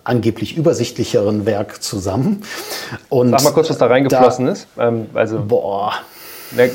[0.04, 2.42] angeblich übersichtlicheren Werk zusammen.
[3.08, 4.66] Und Sag mal kurz, was da reingeflossen da, ist.
[4.78, 5.94] Ähm, also, boah,
[6.56, 6.70] Ne,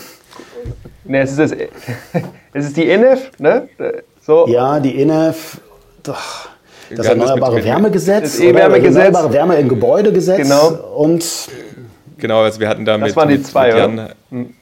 [1.06, 1.52] ne, es, ist das,
[2.54, 3.70] es ist die ENEF, ne?
[4.22, 4.48] So.
[4.48, 5.60] Ja, die ENEF,
[6.04, 6.50] doch.
[6.90, 8.96] Das Erneuerbare das Wärmegesetz, das E-Wärmegesetz.
[8.96, 10.70] Erneuerbare Wärme im Gebäudegesetz genau.
[10.96, 11.50] und
[12.18, 14.54] Genau, also wir hatten da das waren die zwei, mit Jan, hm.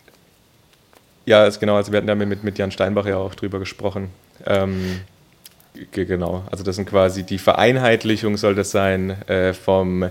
[1.25, 4.09] Ja, also genau, also wir hatten da mit, mit Jan Steinbach ja auch drüber gesprochen.
[4.45, 5.01] Ähm,
[5.91, 10.09] genau, also das sind quasi die Vereinheitlichung soll das sein äh, vom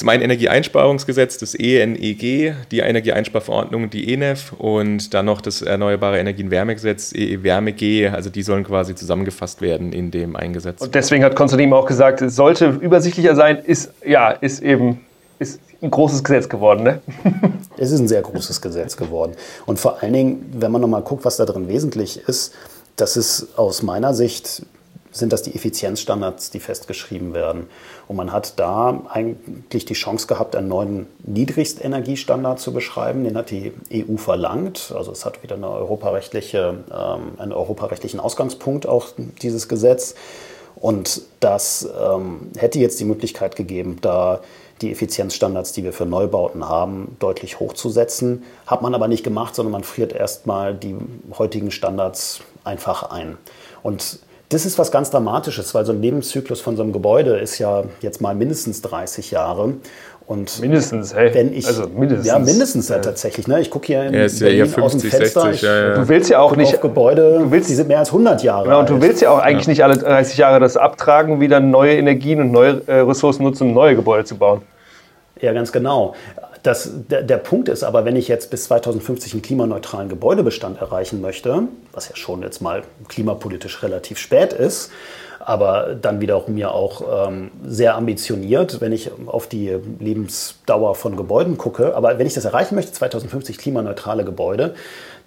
[0.00, 7.12] zum einen Energieeinsparungsgesetz, das ENEG, die Energieeinsparverordnung, die ENEF und dann noch das Erneuerbare Energienwärmegesetz,
[7.12, 10.80] EEWärmeG, also die sollen quasi zusammengefasst werden in dem Eingesetz.
[10.80, 15.04] Und deswegen hat Konstantin auch gesagt, es sollte übersichtlicher sein, ist, ja, ist eben
[15.38, 17.00] ist ein großes Gesetz geworden, ne?
[17.76, 19.32] es ist ein sehr großes Gesetz geworden.
[19.66, 22.54] Und vor allen Dingen, wenn man nochmal guckt, was da drin wesentlich ist,
[22.96, 24.62] das ist aus meiner Sicht
[25.12, 27.68] sind das die Effizienzstandards, die festgeschrieben werden.
[28.06, 33.24] Und man hat da eigentlich die Chance gehabt, einen neuen Niedrigstenergiestandard zu beschreiben.
[33.24, 34.92] Den hat die EU verlangt.
[34.96, 39.08] Also es hat wieder eine europarechtliche, ähm, einen europarechtlichen Ausgangspunkt, auch
[39.42, 40.14] dieses Gesetz.
[40.76, 44.40] Und das ähm, hätte jetzt die Möglichkeit gegeben, da
[44.80, 48.44] die Effizienzstandards, die wir für Neubauten haben, deutlich hochzusetzen.
[48.66, 50.96] Hat man aber nicht gemacht, sondern man friert erstmal die
[51.38, 53.36] heutigen Standards einfach ein.
[53.82, 54.20] Und
[54.50, 57.84] das ist was ganz Dramatisches, weil so ein Lebenszyklus von so einem Gebäude ist ja
[58.00, 59.74] jetzt mal mindestens 30 Jahre.
[60.26, 61.32] Und mindestens, hey.
[61.34, 62.26] Wenn ich, also mindestens.
[62.26, 63.48] Ja, mindestens ja, tatsächlich.
[63.48, 63.60] Ne?
[63.60, 65.40] Ich gucke hier in ja, Berlin ja 50, aus dem Fenster.
[65.42, 68.08] 60, ich, ja, du willst ja auch nicht Gebäude, du willst, die sind mehr als
[68.08, 68.90] 100 Jahre genau, alt.
[68.90, 72.40] Und du willst ja auch eigentlich nicht alle 30 Jahre das abtragen, wieder neue Energien
[72.40, 74.62] und neue äh, Ressourcen nutzen, um neue Gebäude zu bauen.
[75.40, 76.14] Ja, ganz genau.
[76.62, 81.20] Das, der, der, Punkt ist aber, wenn ich jetzt bis 2050 einen klimaneutralen Gebäudebestand erreichen
[81.20, 84.90] möchte, was ja schon jetzt mal klimapolitisch relativ spät ist,
[85.38, 91.56] aber dann wiederum ja auch ähm, sehr ambitioniert, wenn ich auf die Lebensdauer von Gebäuden
[91.56, 91.96] gucke.
[91.96, 94.74] Aber wenn ich das erreichen möchte, 2050 klimaneutrale Gebäude,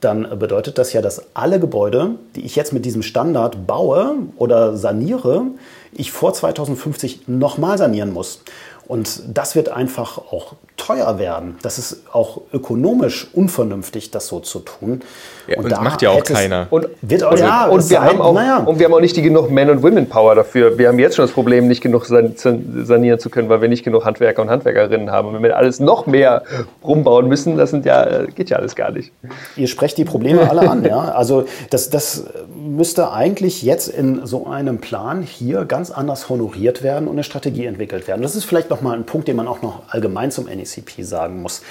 [0.01, 4.77] dann bedeutet das ja, dass alle Gebäude, die ich jetzt mit diesem Standard baue oder
[4.77, 5.45] saniere,
[5.93, 8.41] ich vor 2050 nochmal sanieren muss.
[8.87, 11.57] Und das wird einfach auch teuer werden.
[11.61, 15.01] Das ist auch ökonomisch unvernünftig, das so zu tun.
[15.47, 16.67] Ja, und, und macht ja auch keiner.
[16.69, 18.57] Und, wird, also, ja, und, wir haben auch, naja.
[18.57, 20.77] und wir haben auch nicht die genug Men- und Women-Power dafür.
[20.77, 24.05] Wir haben jetzt schon das Problem, nicht genug sanieren zu können, weil wir nicht genug
[24.05, 25.29] Handwerker und Handwerkerinnen haben.
[25.29, 26.43] Und wenn wir alles noch mehr
[26.83, 29.11] rumbauen müssen, das sind ja, geht ja alles gar nicht.
[29.55, 30.83] Ihr sprecht die Probleme alle an.
[30.83, 31.13] Ja?
[31.13, 32.25] Also das, das
[32.55, 37.65] müsste eigentlich jetzt in so einem Plan hier ganz anders honoriert werden und eine Strategie
[37.65, 38.21] entwickelt werden.
[38.21, 41.61] Das ist vielleicht nochmal ein Punkt, den man auch noch allgemein zum NECP sagen muss.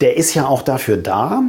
[0.00, 1.42] Der ist ja auch dafür da,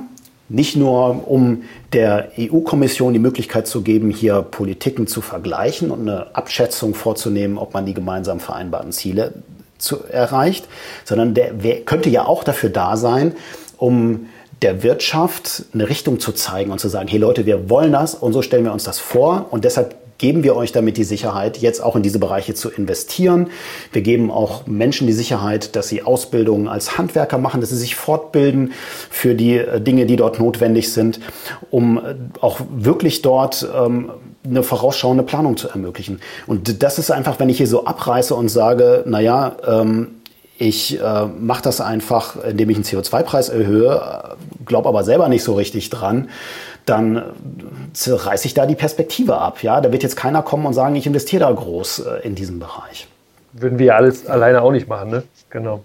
[0.49, 1.63] nicht nur um
[1.93, 7.73] der EU-Kommission die Möglichkeit zu geben, hier Politiken zu vergleichen und eine Abschätzung vorzunehmen, ob
[7.73, 9.33] man die gemeinsam vereinbarten Ziele
[9.77, 10.67] zu, erreicht,
[11.03, 13.33] sondern der könnte ja auch dafür da sein,
[13.77, 14.27] um
[14.61, 18.33] der Wirtschaft eine Richtung zu zeigen und zu sagen, hey Leute, wir wollen das und
[18.33, 21.83] so stellen wir uns das vor und deshalb geben wir euch damit die Sicherheit, jetzt
[21.83, 23.47] auch in diese Bereiche zu investieren.
[23.91, 27.95] Wir geben auch Menschen die Sicherheit, dass sie Ausbildungen als Handwerker machen, dass sie sich
[27.95, 28.73] fortbilden
[29.09, 31.19] für die äh, Dinge, die dort notwendig sind,
[31.69, 34.11] um äh, auch wirklich dort ähm,
[34.43, 36.19] eine vorausschauende Planung zu ermöglichen.
[36.47, 40.21] Und das ist einfach, wenn ich hier so abreiße und sage, naja, ähm,
[40.57, 44.35] ich äh, mache das einfach, indem ich einen CO2-Preis erhöhe,
[44.65, 46.29] glaube aber selber nicht so richtig dran,
[46.85, 47.23] dann
[48.05, 49.63] reiße ich da die Perspektive ab.
[49.63, 49.81] Ja?
[49.81, 53.07] Da wird jetzt keiner kommen und sagen, ich investiere da groß äh, in diesem Bereich.
[53.53, 55.23] würden wir alles alleine auch nicht machen, ne?
[55.49, 55.83] Genau.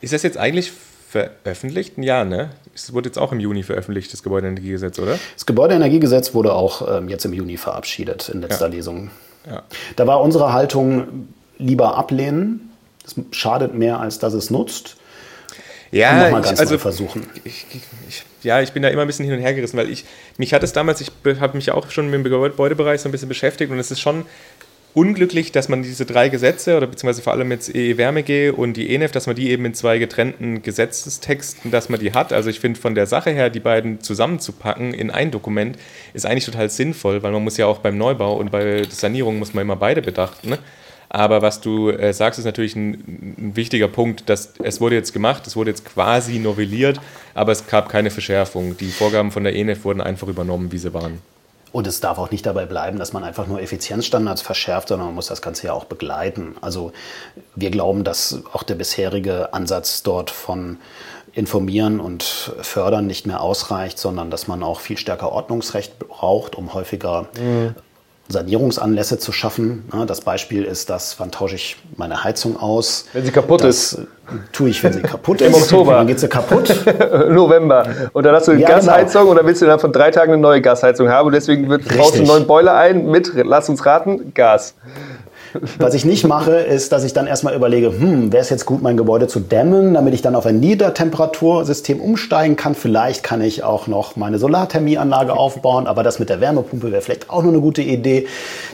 [0.00, 0.72] Ist das jetzt eigentlich
[1.10, 1.98] veröffentlicht?
[1.98, 2.50] Ja, ne?
[2.74, 5.18] Es wurde jetzt auch im Juni veröffentlicht, das Gebäudeenergiegesetz, oder?
[5.34, 8.72] Das Gebäudeenergiegesetz wurde auch ähm, jetzt im Juni verabschiedet in letzter ja.
[8.72, 9.10] Lesung.
[9.48, 9.62] Ja.
[9.96, 12.70] Da war unsere Haltung lieber ablehnen.
[13.04, 14.96] Es schadet mehr, als dass es nutzt.
[15.92, 17.26] Ja, ich, also, versuchen.
[17.42, 17.66] Ich,
[18.08, 20.04] ich, ja, ich bin da immer ein bisschen hin und her gerissen, weil ich,
[20.38, 21.10] mich hat es damals, ich
[21.40, 24.24] habe mich auch schon mit dem Gebäudebereich so ein bisschen beschäftigt und es ist schon
[24.94, 29.12] unglücklich, dass man diese drei Gesetze oder beziehungsweise vor allem jetzt EE-Wärmeg und die ENEF,
[29.12, 32.32] dass man die eben in zwei getrennten Gesetzestexten, dass man die hat.
[32.32, 35.76] Also ich finde von der Sache her, die beiden zusammenzupacken in ein Dokument,
[36.12, 39.38] ist eigentlich total sinnvoll, weil man muss ja auch beim Neubau und bei der Sanierung
[39.38, 40.50] muss man immer beide bedachten.
[40.50, 40.58] Ne?
[41.12, 45.12] Aber was du äh, sagst, ist natürlich ein, ein, wichtiger Punkt, dass es wurde jetzt
[45.12, 47.00] gemacht, es wurde jetzt quasi novelliert,
[47.34, 48.76] aber es gab keine Verschärfung.
[48.76, 51.20] Die Vorgaben von der ENEF wurden einfach übernommen, wie sie waren.
[51.72, 55.14] Und es darf auch nicht dabei bleiben, dass man einfach nur Effizienzstandards verschärft, sondern man
[55.16, 56.54] muss das Ganze ja auch begleiten.
[56.60, 56.92] Also
[57.56, 60.78] wir glauben, dass auch der bisherige Ansatz dort von
[61.32, 62.22] informieren und
[62.60, 67.74] fördern nicht mehr ausreicht, sondern dass man auch viel stärker Ordnungsrecht braucht, um häufiger mhm.
[68.30, 69.84] Sanierungsanlässe zu schaffen.
[70.06, 73.06] Das Beispiel ist das, wann tausche ich meine Heizung aus?
[73.12, 74.06] Wenn sie kaputt das ist.
[74.52, 75.48] Tue ich, wenn sie kaputt ist.
[75.48, 75.94] Im Oktober.
[75.94, 76.72] Dann geht sie kaputt.
[77.28, 77.86] November.
[78.12, 79.30] Und dann hast du eine ja, Gasheizung genau.
[79.32, 81.88] und dann willst du dann von drei Tagen eine neue Gasheizung haben und deswegen wird,
[81.96, 84.74] baust du einen neuen Boiler ein mit, lass uns raten, Gas.
[85.78, 88.82] Was ich nicht mache, ist, dass ich dann erstmal überlege, hm, wäre es jetzt gut,
[88.82, 92.74] mein Gebäude zu dämmen, damit ich dann auf ein Niedertemperatursystem umsteigen kann.
[92.74, 97.30] Vielleicht kann ich auch noch meine Solarthermieanlage aufbauen, aber das mit der Wärmepumpe wäre vielleicht
[97.30, 98.26] auch noch eine gute Idee.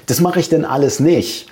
[0.07, 1.49] Das mache ich denn alles nicht.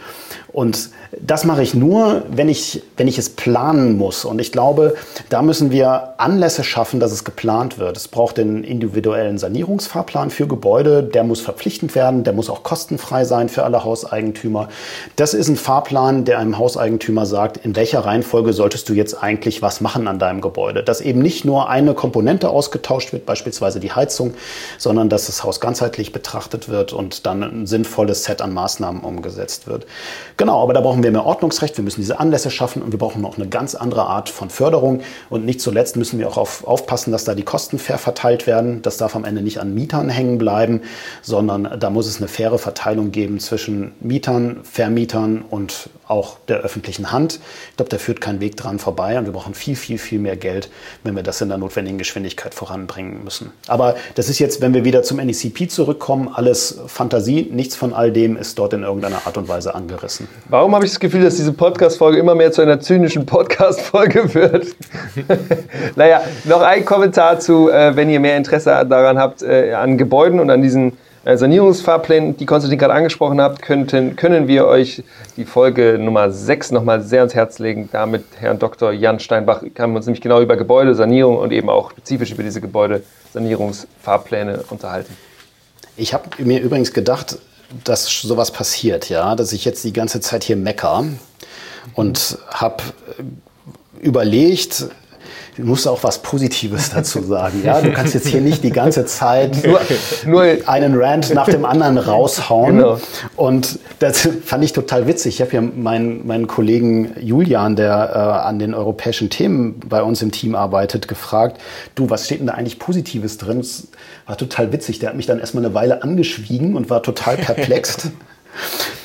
[0.52, 0.90] Und
[1.20, 4.24] das mache ich nur, wenn ich, wenn ich es planen muss.
[4.24, 4.94] Und ich glaube,
[5.28, 7.96] da müssen wir Anlässe schaffen, dass es geplant wird.
[7.96, 11.02] Es braucht den individuellen Sanierungsfahrplan für Gebäude.
[11.02, 12.24] Der muss verpflichtend werden.
[12.24, 14.68] Der muss auch kostenfrei sein für alle Hauseigentümer.
[15.16, 19.62] Das ist ein Fahrplan, der einem Hauseigentümer sagt, in welcher Reihenfolge solltest du jetzt eigentlich
[19.62, 20.82] was machen an deinem Gebäude.
[20.82, 24.34] Dass eben nicht nur eine Komponente ausgetauscht wird, beispielsweise die Heizung,
[24.78, 29.66] sondern dass das Haus ganzheitlich betrachtet wird und dann ein sinnvolles Set an Maßnahmen umgesetzt
[29.66, 29.86] wird.
[30.36, 33.22] Genau, aber da brauchen wir mehr Ordnungsrecht, wir müssen diese Anlässe schaffen und wir brauchen
[33.22, 35.02] noch eine ganz andere Art von Förderung.
[35.30, 38.82] Und nicht zuletzt müssen wir auch auf, aufpassen, dass da die Kosten fair verteilt werden.
[38.82, 40.80] Das darf am Ende nicht an Mietern hängen bleiben,
[41.22, 47.12] sondern da muss es eine faire Verteilung geben zwischen Mietern, Vermietern und auch der öffentlichen
[47.12, 47.40] Hand.
[47.70, 50.36] Ich glaube, da führt kein Weg dran vorbei und wir brauchen viel, viel, viel mehr
[50.36, 50.70] Geld,
[51.02, 53.52] wenn wir das in der notwendigen Geschwindigkeit voranbringen müssen.
[53.68, 57.48] Aber das ist jetzt, wenn wir wieder zum NECP zurückkommen, alles Fantasie.
[57.50, 60.28] Nichts von all dem ist dort in irgendeiner Art und Weise angerissen.
[60.48, 64.74] Warum habe ich das Gefühl, dass diese Podcast-Folge immer mehr zu einer zynischen Podcast-Folge wird?
[65.96, 70.40] naja, noch ein Kommentar zu, äh, wenn ihr mehr Interesse daran habt, äh, an Gebäuden
[70.40, 70.92] und an diesen
[71.24, 75.02] Sanierungsfahrplänen, die Konstantin gerade angesprochen habt, könnten, können wir euch
[75.38, 77.88] die Folge Nummer 6 nochmal sehr ans Herz legen.
[77.90, 78.92] Da mit Herrn Dr.
[78.92, 82.60] Jan Steinbach haben wir uns nämlich genau über Gebäudesanierung und eben auch spezifisch über diese
[82.60, 85.16] Gebäudesanierungsfahrpläne unterhalten.
[85.96, 87.38] Ich habe mir übrigens gedacht,
[87.84, 91.06] dass sowas passiert, ja, dass ich jetzt die ganze Zeit hier mecker
[91.94, 92.82] und habe
[94.00, 94.88] überlegt,
[95.56, 97.62] du musst auch was Positives dazu sagen.
[97.64, 97.80] Ja?
[97.80, 99.80] Du kannst jetzt hier nicht die ganze Zeit nur,
[100.26, 102.78] nur einen Rant nach dem anderen raushauen.
[102.78, 103.00] Genau.
[103.36, 105.36] Und das fand ich total witzig.
[105.36, 110.22] Ich habe ja meinen, meinen Kollegen Julian, der äh, an den europäischen Themen bei uns
[110.22, 111.60] im Team arbeitet, gefragt,
[111.94, 113.58] du, was steht denn da eigentlich Positives drin?
[113.58, 113.88] Das
[114.26, 114.98] war total witzig.
[114.98, 118.10] Der hat mich dann erstmal eine Weile angeschwiegen und war total perplex.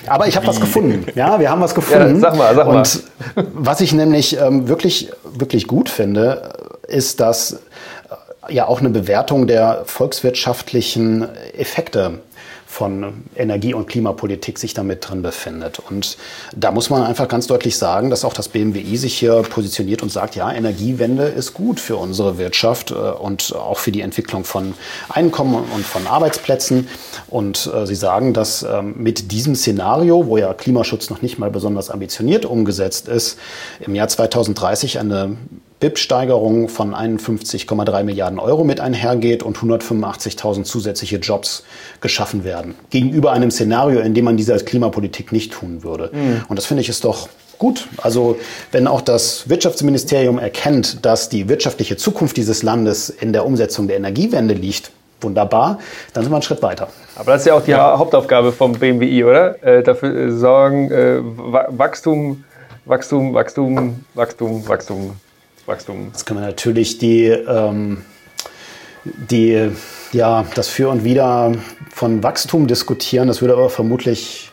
[0.08, 1.06] Aber ich habe was gefunden.
[1.16, 2.16] Ja, wir haben was gefunden.
[2.16, 2.78] Ja, sag mal, sag mal.
[2.78, 3.04] Und
[3.54, 6.54] was ich nämlich ähm, wirklich, wirklich gut finde,
[6.88, 11.28] ist, dass äh, ja auch eine Bewertung der volkswirtschaftlichen
[11.58, 12.20] Effekte
[12.70, 15.80] von Energie- und Klimapolitik sich damit drin befindet.
[15.80, 16.18] Und
[16.56, 20.12] da muss man einfach ganz deutlich sagen, dass auch das BMWI sich hier positioniert und
[20.12, 24.76] sagt, ja, Energiewende ist gut für unsere Wirtschaft äh, und auch für die Entwicklung von
[25.10, 26.88] Einkommen und von Arbeitsplätzen.
[27.28, 31.50] Und äh, sie sagen, dass ähm, mit diesem Szenario, wo ja Klimaschutz noch nicht mal
[31.50, 33.40] besonders ambitioniert umgesetzt ist,
[33.80, 35.38] im Jahr 2030 eine
[35.80, 41.64] BIP-Steigerung von 51,3 Milliarden Euro mit einhergeht und 185.000 zusätzliche Jobs
[42.02, 42.76] geschaffen werden.
[42.90, 46.12] Gegenüber einem Szenario, in dem man diese Klimapolitik nicht tun würde.
[46.14, 46.44] Mhm.
[46.50, 47.88] Und das finde ich ist doch gut.
[47.98, 48.38] Also
[48.72, 53.98] wenn auch das Wirtschaftsministerium erkennt, dass die wirtschaftliche Zukunft dieses Landes in der Umsetzung der
[53.98, 55.80] Energiewende liegt, wunderbar,
[56.14, 56.88] dann sind wir einen Schritt weiter.
[57.16, 57.98] Aber das ist ja auch die ja.
[57.98, 59.64] Hauptaufgabe vom BMWI, oder?
[59.64, 62.44] Äh, dafür äh, sorgen, äh, Wachstum,
[62.86, 65.16] Wachstum, Wachstum, Wachstum, Wachstum.
[65.70, 66.08] Wachstum.
[66.08, 68.04] Jetzt können wir natürlich die, ähm,
[69.06, 69.70] die,
[70.12, 71.54] ja, das Für und Wider
[71.94, 73.28] von Wachstum diskutieren.
[73.30, 74.52] Das würde aber vermutlich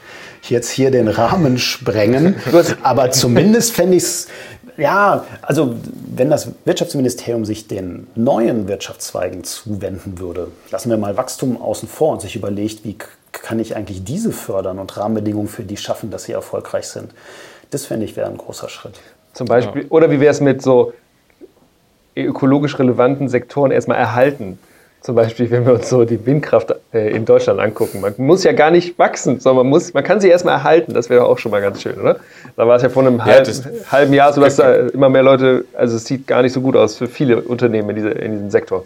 [0.49, 2.37] jetzt hier den Rahmen sprengen.
[2.83, 4.29] Aber zumindest fände ich es
[4.77, 5.75] ja, also
[6.15, 12.13] wenn das Wirtschaftsministerium sich den neuen Wirtschaftszweigen zuwenden würde, lassen wir mal Wachstum außen vor
[12.13, 12.97] und sich überlegt, wie
[13.33, 17.13] kann ich eigentlich diese fördern und Rahmenbedingungen für die schaffen, dass sie erfolgreich sind.
[17.71, 19.01] Das fände ich wäre ein großer Schritt.
[19.33, 19.89] Zum Beispiel, ja.
[19.91, 20.93] oder wie wäre es mit so
[22.17, 24.59] ökologisch relevanten Sektoren erstmal erhalten?
[25.01, 28.01] Zum Beispiel, wenn wir uns so die Windkraft äh, in Deutschland angucken.
[28.01, 30.95] Man muss ja gar nicht wachsen, sondern man, muss, man kann sie erstmal erhalten.
[30.95, 32.17] Das wäre auch schon mal ganz schön, oder?
[32.57, 33.53] Da war es ja vor einem ja, halben,
[33.93, 36.75] halben Jahr so, dass da immer mehr Leute, also es sieht gar nicht so gut
[36.75, 38.85] aus für viele Unternehmen in, diese, in diesem Sektor.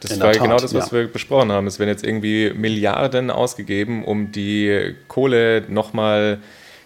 [0.00, 0.98] Das war Tat, genau das, was ja.
[0.98, 1.68] wir besprochen haben.
[1.68, 6.38] Es werden jetzt irgendwie Milliarden ausgegeben, um die Kohle nochmal mal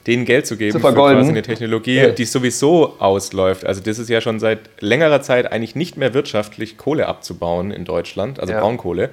[0.07, 2.09] denen Geld zu geben zu für quasi eine Technologie, ja.
[2.11, 3.67] die sowieso ausläuft.
[3.67, 7.85] Also das ist ja schon seit längerer Zeit eigentlich nicht mehr wirtschaftlich, Kohle abzubauen in
[7.85, 8.61] Deutschland, also ja.
[8.61, 9.11] Braunkohle.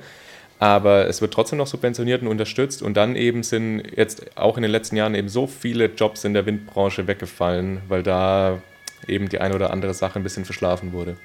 [0.60, 2.82] Aber es wird trotzdem noch subventioniert und unterstützt.
[2.82, 6.34] Und dann eben sind jetzt auch in den letzten Jahren eben so viele Jobs in
[6.34, 8.60] der Windbranche weggefallen, weil da
[9.08, 11.16] eben die eine oder andere Sache ein bisschen verschlafen wurde.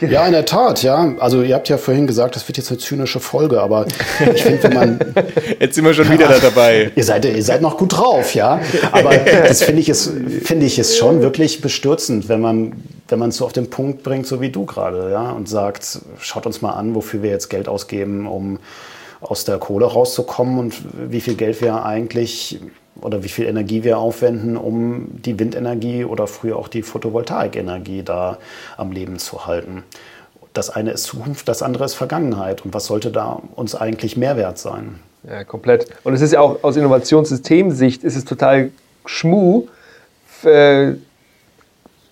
[0.00, 1.14] Ja, in der Tat, ja.
[1.18, 3.86] Also ihr habt ja vorhin gesagt, das wird jetzt eine zynische Folge, aber
[4.34, 5.00] ich finde, wenn man...
[5.60, 6.90] Jetzt sind wir schon wieder da dabei.
[6.94, 8.60] ihr, seid, ihr seid noch gut drauf, ja.
[8.92, 10.10] Aber das finde ich, ist,
[10.42, 12.72] finde ich ist schon wirklich bestürzend, wenn man
[13.08, 16.00] wenn man es so auf den Punkt bringt, so wie du gerade, ja, und sagt,
[16.18, 18.58] schaut uns mal an, wofür wir jetzt Geld ausgeben, um
[19.20, 20.74] aus der Kohle rauszukommen und
[21.10, 22.60] wie viel Geld wir eigentlich
[23.00, 28.38] oder wie viel Energie wir aufwenden, um die Windenergie oder früher auch die Photovoltaikenergie da
[28.76, 29.82] am Leben zu halten.
[30.52, 32.64] Das eine ist Zukunft, das andere ist Vergangenheit.
[32.64, 35.00] Und was sollte da uns eigentlich Mehrwert sein?
[35.28, 35.88] Ja, komplett.
[36.04, 38.70] Und es ist ja auch aus Innovationssystemsicht ist es total
[39.06, 39.66] schmu,
[40.44, 40.92] äh,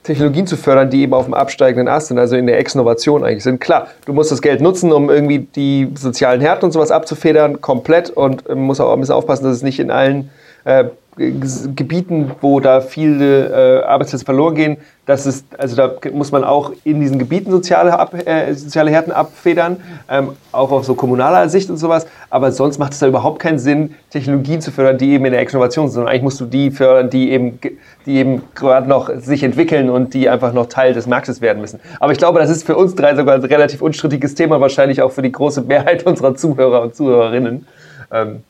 [0.03, 3.45] Technologien zu fördern, die eben auf dem absteigenden Ast sind, also in der Exnovation eigentlich
[3.45, 3.61] sind.
[3.61, 8.11] Klar, du musst das Geld nutzen, um irgendwie die sozialen Härten und sowas abzufedern, komplett
[8.11, 10.31] und äh, muss auch ein bisschen aufpassen, dass es nicht in allen
[10.65, 10.85] äh,
[11.15, 16.73] Gebieten, wo da viele äh, Arbeitsplätze verloren gehen, das ist, also da muss man auch
[16.85, 19.77] in diesen Gebieten soziale, Ab, äh, soziale Härten abfedern,
[20.09, 22.07] ähm, auch auf so kommunaler Sicht und sowas.
[22.31, 25.43] Aber sonst macht es da überhaupt keinen Sinn, Technologien zu fördern, die eben in der
[25.43, 27.59] Innovation sind, eigentlich musst du die fördern, die eben,
[28.07, 31.79] die eben gerade noch sich entwickeln und die einfach noch Teil des Marktes werden müssen.
[32.01, 35.13] Aber ich glaube, das ist für uns drei sogar ein relativ unstrittiges Thema, wahrscheinlich auch
[35.13, 37.67] für die große Mehrheit unserer Zuhörer und Zuhörerinnen.
[38.11, 38.45] Ähm,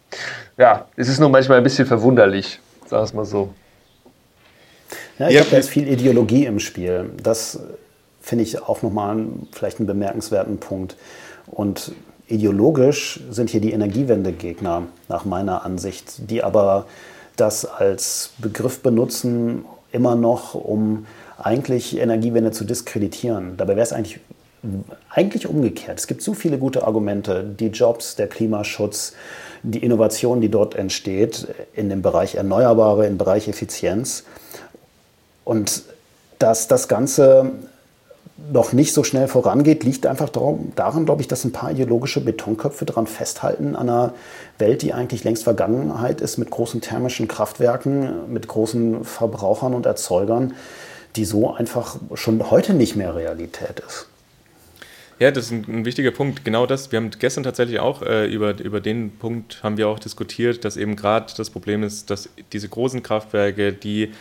[0.58, 3.52] ja, es ist nur manchmal ein bisschen verwunderlich, sagen wir es mal so.
[5.18, 7.10] Ja, ich glaube, da ist viel Ideologie im Spiel.
[7.22, 7.60] Das
[8.20, 10.96] finde ich auch nochmal vielleicht einen bemerkenswerten Punkt.
[11.46, 11.92] Und
[12.28, 16.86] ideologisch sind hier die Energiewende-Gegner nach meiner Ansicht, die aber
[17.36, 21.06] das als Begriff benutzen, immer noch, um
[21.38, 23.56] eigentlich Energiewende zu diskreditieren.
[23.56, 24.20] Dabei wäre es eigentlich,
[25.10, 25.98] eigentlich umgekehrt.
[25.98, 29.14] Es gibt so viele gute Argumente, die Jobs, der Klimaschutz,
[29.62, 34.24] die Innovation, die dort entsteht in dem Bereich Erneuerbare, im Bereich Effizienz.
[35.44, 35.82] Und
[36.38, 37.52] dass das Ganze
[38.50, 42.84] noch nicht so schnell vorangeht, liegt einfach daran, glaube ich, dass ein paar ideologische Betonköpfe
[42.84, 44.14] daran festhalten an einer
[44.58, 50.54] Welt, die eigentlich längst Vergangenheit ist, mit großen thermischen Kraftwerken, mit großen Verbrauchern und Erzeugern,
[51.14, 54.08] die so einfach schon heute nicht mehr Realität ist.
[55.22, 56.44] Ja, das ist ein, ein, wichtiger Punkt.
[56.44, 56.90] Genau das.
[56.90, 60.76] Wir haben gestern tatsächlich auch äh, über, über den Punkt haben wir auch diskutiert, dass
[60.76, 64.12] eben gerade das Problem ist, dass diese großen Kraftwerke, die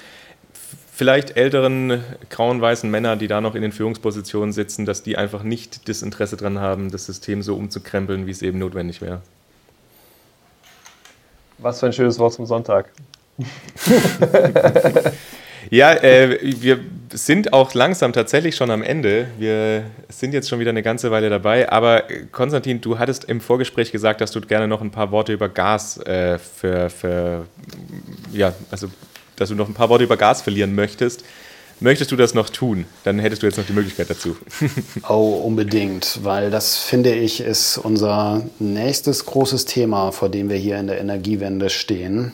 [0.93, 5.41] vielleicht älteren grauen weißen Männer, die da noch in den Führungspositionen sitzen, dass die einfach
[5.41, 9.23] nicht das Interesse daran haben, das System so umzukrempeln, wie es eben notwendig wäre.
[11.57, 12.91] Was für ein schönes Wort zum Sonntag.
[15.71, 16.81] Ja, äh, wir
[17.13, 19.27] sind auch langsam tatsächlich schon am Ende.
[19.39, 21.71] Wir sind jetzt schon wieder eine ganze Weile dabei.
[21.71, 25.31] Aber äh, Konstantin, du hattest im Vorgespräch gesagt, dass du gerne noch ein paar Worte
[25.31, 27.45] über Gas äh, für, für,
[28.33, 28.89] ja, also,
[29.37, 31.23] dass du noch ein paar Worte über Gas verlieren möchtest.
[31.79, 32.85] Möchtest du das noch tun?
[33.05, 34.35] Dann hättest du jetzt noch die Möglichkeit dazu.
[35.07, 40.77] oh, unbedingt, weil das finde ich ist unser nächstes großes Thema, vor dem wir hier
[40.77, 42.33] in der Energiewende stehen.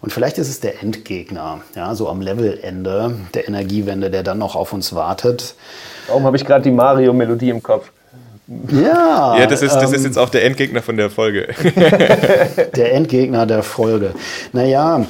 [0.00, 4.54] Und vielleicht ist es der Endgegner, ja, so am Levelende der Energiewende, der dann noch
[4.54, 5.54] auf uns wartet.
[6.06, 7.90] Warum habe ich gerade die Mario-Melodie im Kopf?
[8.70, 9.36] Ja.
[9.38, 11.48] Ja, das ist, das ähm, ist jetzt auch der Endgegner von der Folge.
[12.76, 14.14] der Endgegner der Folge.
[14.52, 15.04] Naja,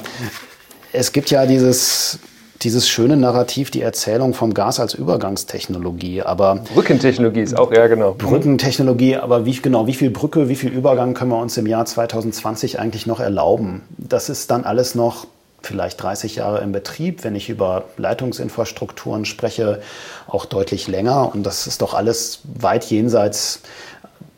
[0.91, 2.19] es gibt ja dieses
[2.61, 6.21] dieses schöne Narrativ, die Erzählung vom Gas als Übergangstechnologie.
[6.21, 8.13] Aber Brückentechnologie ist auch, ja genau.
[8.13, 11.85] Brückentechnologie, aber wie, genau, wie viel Brücke, wie viel Übergang können wir uns im Jahr
[11.85, 13.81] 2020 eigentlich noch erlauben?
[13.97, 15.27] Das ist dann alles noch
[15.61, 19.81] vielleicht 30 Jahre im Betrieb, wenn ich über Leitungsinfrastrukturen spreche,
[20.27, 21.33] auch deutlich länger.
[21.33, 23.61] Und das ist doch alles weit jenseits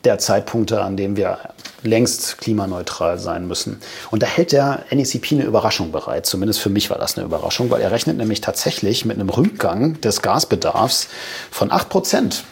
[0.03, 1.37] der Zeitpunkte, an denen wir
[1.83, 3.79] längst klimaneutral sein müssen.
[4.11, 6.25] Und da hält der NECP eine Überraschung bereit.
[6.25, 9.99] Zumindest für mich war das eine Überraschung, weil er rechnet nämlich tatsächlich mit einem Rückgang
[10.01, 11.07] des Gasbedarfs
[11.49, 12.43] von 8 Prozent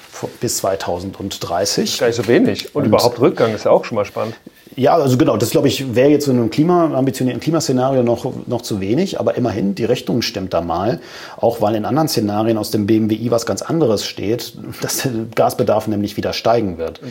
[0.42, 2.00] bis 2030.
[2.00, 2.76] Gar nicht so wenig.
[2.76, 4.36] Und, Und überhaupt Rückgang ist ja auch schon mal spannend.
[4.76, 8.62] Ja, also genau, das glaube ich wäre jetzt in einem Klima, ambitionierten Klimaszenario noch, noch
[8.62, 11.00] zu wenig, aber immerhin, die Richtung stimmt da mal.
[11.38, 15.88] Auch weil in anderen Szenarien aus dem BMWI was ganz anderes steht, dass der Gasbedarf
[15.88, 17.02] nämlich wieder steigen wird.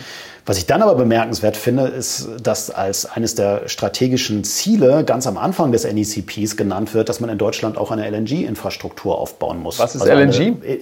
[0.47, 5.37] Was ich dann aber bemerkenswert finde, ist, dass als eines der strategischen Ziele ganz am
[5.37, 9.79] Anfang des NECPs genannt wird, dass man in Deutschland auch eine LNG-Infrastruktur aufbauen muss.
[9.79, 10.41] Was ist also LNG?
[10.41, 10.79] Eine,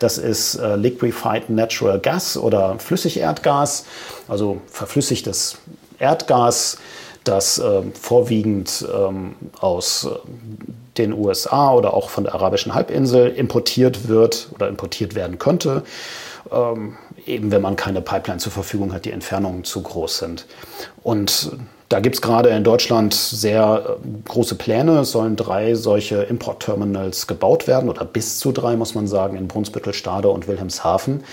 [0.00, 3.86] das ist äh, Liquefied Natural Gas oder Flüssigerdgas,
[4.28, 5.58] also verflüssigtes
[5.98, 6.78] Erdgas,
[7.24, 10.28] das äh, vorwiegend ähm, aus äh,
[10.98, 15.82] den USA oder auch von der arabischen Halbinsel importiert wird oder importiert werden könnte.
[16.52, 20.46] Ähm, eben wenn man keine Pipeline zur Verfügung hat, die Entfernungen zu groß sind.
[21.02, 21.50] Und
[21.88, 25.00] da gibt es gerade in Deutschland sehr äh, große Pläne.
[25.00, 29.48] Es sollen drei solche Importterminals gebaut werden oder bis zu drei, muss man sagen, in
[29.48, 31.24] Brunsbüttel, Stade und Wilhelmshaven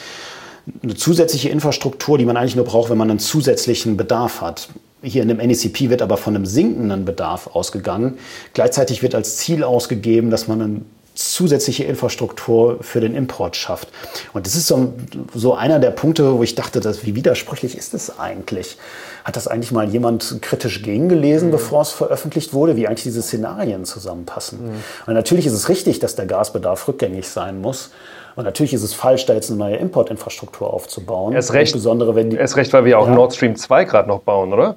[0.82, 4.70] eine zusätzliche Infrastruktur, die man eigentlich nur braucht, wenn man einen zusätzlichen Bedarf hat.
[5.02, 8.18] Hier in dem NECP wird aber von einem sinkenden Bedarf ausgegangen.
[8.54, 10.82] Gleichzeitig wird als Ziel ausgegeben, dass man eine
[11.16, 13.90] zusätzliche Infrastruktur für den Import schafft.
[14.34, 14.94] Und das ist so,
[15.34, 18.78] so einer der Punkte, wo ich dachte, dass, wie widersprüchlich ist das eigentlich?
[19.24, 21.52] Hat das eigentlich mal jemand kritisch gegengelesen, mhm.
[21.52, 24.66] bevor es veröffentlicht wurde, wie eigentlich diese Szenarien zusammenpassen?
[24.66, 24.84] Mhm.
[25.06, 27.92] Und natürlich ist es richtig, dass der Gasbedarf rückgängig sein muss.
[28.36, 31.34] Und natürlich ist es falsch, da jetzt eine neue Importinfrastruktur aufzubauen.
[31.34, 33.14] Erst recht, Insbesondere wenn die, erst recht, weil wir auch ja.
[33.14, 34.76] Nord Stream 2 gerade noch bauen, oder?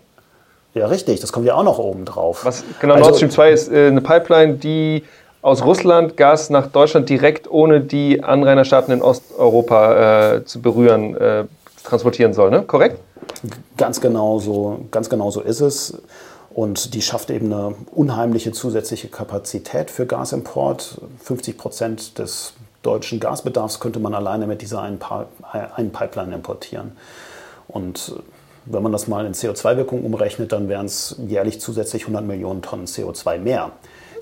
[0.74, 1.20] Ja, richtig.
[1.20, 2.44] Das kommen wir auch noch oben drauf.
[2.44, 5.04] Was, genau, also, Nord Stream 2 ist äh, eine Pipeline, die
[5.40, 11.44] aus Russland Gas nach Deutschland direkt ohne die Anrainerstaaten in Osteuropa äh, zu berühren äh,
[11.84, 12.62] transportieren soll, ne?
[12.62, 12.98] Korrekt?
[13.76, 15.98] Ganz genau so, ganz genau so ist es.
[16.50, 21.00] Und die schafft eben eine unheimliche zusätzliche Kapazität für Gasimport.
[21.22, 22.54] 50 Prozent des
[22.86, 25.00] deutschen Gasbedarfs könnte man alleine mit dieser einen,
[25.74, 26.92] einen Pipeline importieren.
[27.68, 28.14] Und
[28.64, 32.86] wenn man das mal in CO2-Wirkung umrechnet, dann wären es jährlich zusätzlich 100 Millionen Tonnen
[32.86, 33.72] CO2 mehr,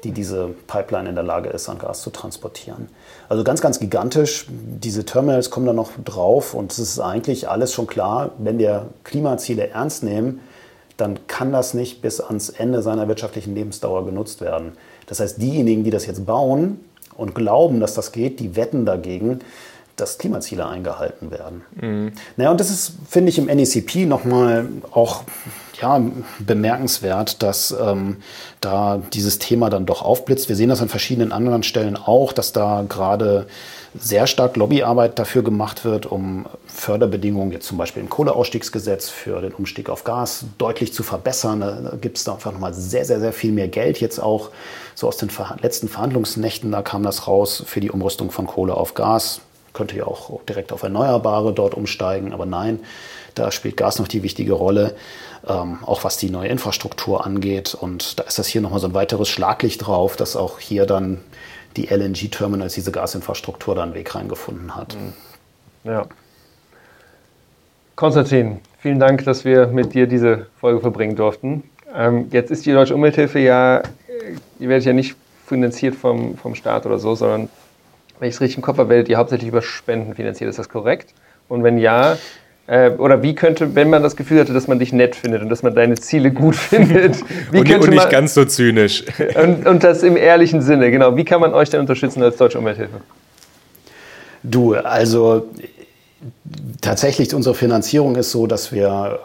[0.05, 2.89] die diese Pipeline in der Lage ist, an Gas zu transportieren.
[3.29, 4.47] Also ganz, ganz gigantisch.
[4.51, 8.91] Diese Terminals kommen da noch drauf und es ist eigentlich alles schon klar, wenn wir
[9.03, 10.41] Klimaziele ernst nehmen,
[10.97, 14.73] dann kann das nicht bis ans Ende seiner wirtschaftlichen Lebensdauer genutzt werden.
[15.07, 16.81] Das heißt, diejenigen, die das jetzt bauen,
[17.17, 19.41] und glauben, dass das geht, die wetten dagegen,
[19.97, 21.63] dass Klimaziele eingehalten werden.
[21.81, 22.13] Mhm.
[22.37, 25.23] Naja, und das ist, finde ich, im NECP nochmal auch
[25.81, 26.01] ja,
[26.41, 28.17] bemerkenswert, dass ähm,
[28.61, 30.49] da dieses Thema dann doch aufblitzt.
[30.49, 33.47] Wir sehen das an verschiedenen anderen Stellen auch, dass da gerade
[33.99, 39.53] sehr stark Lobbyarbeit dafür gemacht wird, um Förderbedingungen, jetzt zum Beispiel im Kohleausstiegsgesetz für den
[39.53, 41.61] Umstieg auf Gas, deutlich zu verbessern.
[41.61, 44.01] Da gibt es da einfach nochmal sehr, sehr, sehr viel mehr Geld.
[44.01, 44.51] Jetzt auch
[44.95, 45.31] so aus den
[45.63, 49.41] letzten Verhandlungsnächten, da kam das raus für die Umrüstung von Kohle auf Gas.
[49.73, 52.81] Könnte ja auch direkt auf Erneuerbare dort umsteigen, aber nein,
[53.35, 54.95] da spielt Gas noch die wichtige Rolle,
[55.49, 57.75] ähm, auch was die neue Infrastruktur angeht.
[57.75, 61.21] Und da ist das hier nochmal so ein weiteres Schlaglicht drauf, dass auch hier dann
[61.77, 64.95] die LNG-Terminals, diese Gasinfrastruktur da einen Weg reingefunden hat.
[64.95, 65.91] Mhm.
[65.91, 66.07] Ja.
[67.97, 71.63] Konstantin, vielen Dank, dass wir mit dir diese Folge verbringen durften.
[71.95, 73.83] Ähm, jetzt ist die Deutsche Umwelthilfe ja,
[74.59, 75.15] ihr werdet ja nicht
[75.47, 77.49] finanziert vom, vom Staat oder so, sondern,
[78.19, 80.51] wenn ich es richtig im Kopf habe, werdet ihr hauptsächlich über Spenden finanziert.
[80.51, 81.15] Ist das korrekt?
[81.49, 82.17] Und wenn ja,
[82.67, 85.49] äh, oder wie könnte, wenn man das Gefühl hatte, dass man dich nett findet und
[85.51, 87.17] dass man deine Ziele gut findet,
[87.51, 89.05] wie und, könnte und nicht man, ganz so zynisch.
[89.35, 91.17] Und, und, das im ehrlichen Sinne, genau.
[91.17, 93.01] Wie kann man euch denn unterstützen als Deutsche Umwelthilfe?
[94.43, 95.49] Du, also
[96.81, 99.19] tatsächlich unsere Finanzierung ist so, dass wir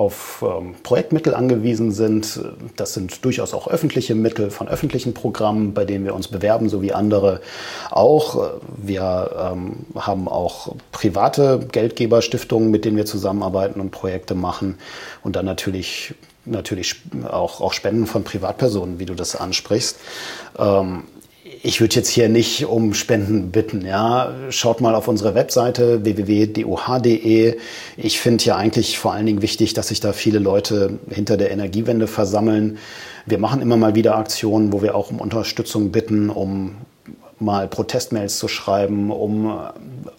[0.00, 2.40] auf ähm, Projektmittel angewiesen sind.
[2.76, 6.80] Das sind durchaus auch öffentliche Mittel von öffentlichen Programmen, bei denen wir uns bewerben, so
[6.80, 7.42] wie andere
[7.90, 8.52] auch.
[8.78, 14.78] Wir ähm, haben auch private Geldgeberstiftungen, mit denen wir zusammenarbeiten und Projekte machen.
[15.22, 16.14] Und dann natürlich
[16.46, 16.96] natürlich
[17.30, 19.98] auch, auch Spenden von Privatpersonen, wie du das ansprichst.
[20.58, 21.04] Ähm,
[21.62, 23.84] ich würde jetzt hier nicht um Spenden bitten.
[23.84, 27.58] Ja, schaut mal auf unsere Webseite www.doh.de.
[27.96, 31.50] Ich finde ja eigentlich vor allen Dingen wichtig, dass sich da viele Leute hinter der
[31.50, 32.78] Energiewende versammeln.
[33.26, 36.76] Wir machen immer mal wieder Aktionen, wo wir auch um Unterstützung bitten, um
[37.38, 39.58] mal Protestmails zu schreiben, um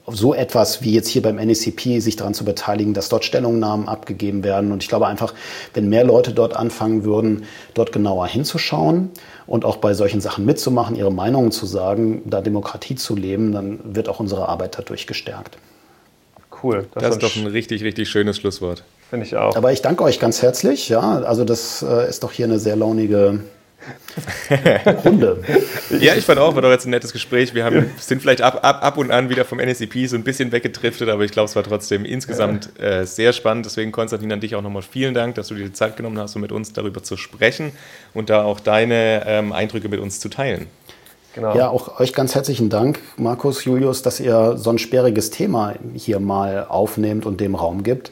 [0.07, 4.43] so etwas wie jetzt hier beim NECP sich daran zu beteiligen, dass dort Stellungnahmen abgegeben
[4.43, 4.71] werden.
[4.71, 5.33] Und ich glaube einfach,
[5.73, 9.11] wenn mehr Leute dort anfangen würden, dort genauer hinzuschauen
[9.47, 13.79] und auch bei solchen Sachen mitzumachen, ihre Meinungen zu sagen, da Demokratie zu leben, dann
[13.95, 15.57] wird auch unsere Arbeit dadurch gestärkt.
[16.63, 16.87] Cool.
[16.93, 18.83] Das, das ist doch ein richtig, richtig schönes Schlusswort.
[19.09, 19.55] Finde ich auch.
[19.55, 20.89] Aber ich danke euch ganz herzlich.
[20.89, 23.41] Ja, also das äh, ist doch hier eine sehr launige
[25.05, 25.43] Runde.
[25.99, 27.53] ja, ich fand auch, war doch jetzt ein nettes Gespräch.
[27.53, 30.51] Wir haben, sind vielleicht ab, ab, ab und an wieder vom NSCP so ein bisschen
[30.51, 33.65] weggedriftet, aber ich glaube, es war trotzdem insgesamt äh, sehr spannend.
[33.65, 36.35] Deswegen, Konstantin, an dich auch nochmal vielen Dank, dass du dir die Zeit genommen hast,
[36.35, 37.71] um mit uns darüber zu sprechen
[38.13, 40.67] und da auch deine ähm, Eindrücke mit uns zu teilen.
[41.33, 41.55] Genau.
[41.55, 46.19] Ja, auch euch ganz herzlichen Dank, Markus, Julius, dass ihr so ein sperriges Thema hier
[46.19, 48.11] mal aufnehmt und dem Raum gibt.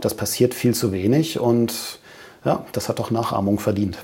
[0.00, 1.98] Das passiert viel zu wenig und
[2.44, 3.98] ja, das hat doch Nachahmung verdient.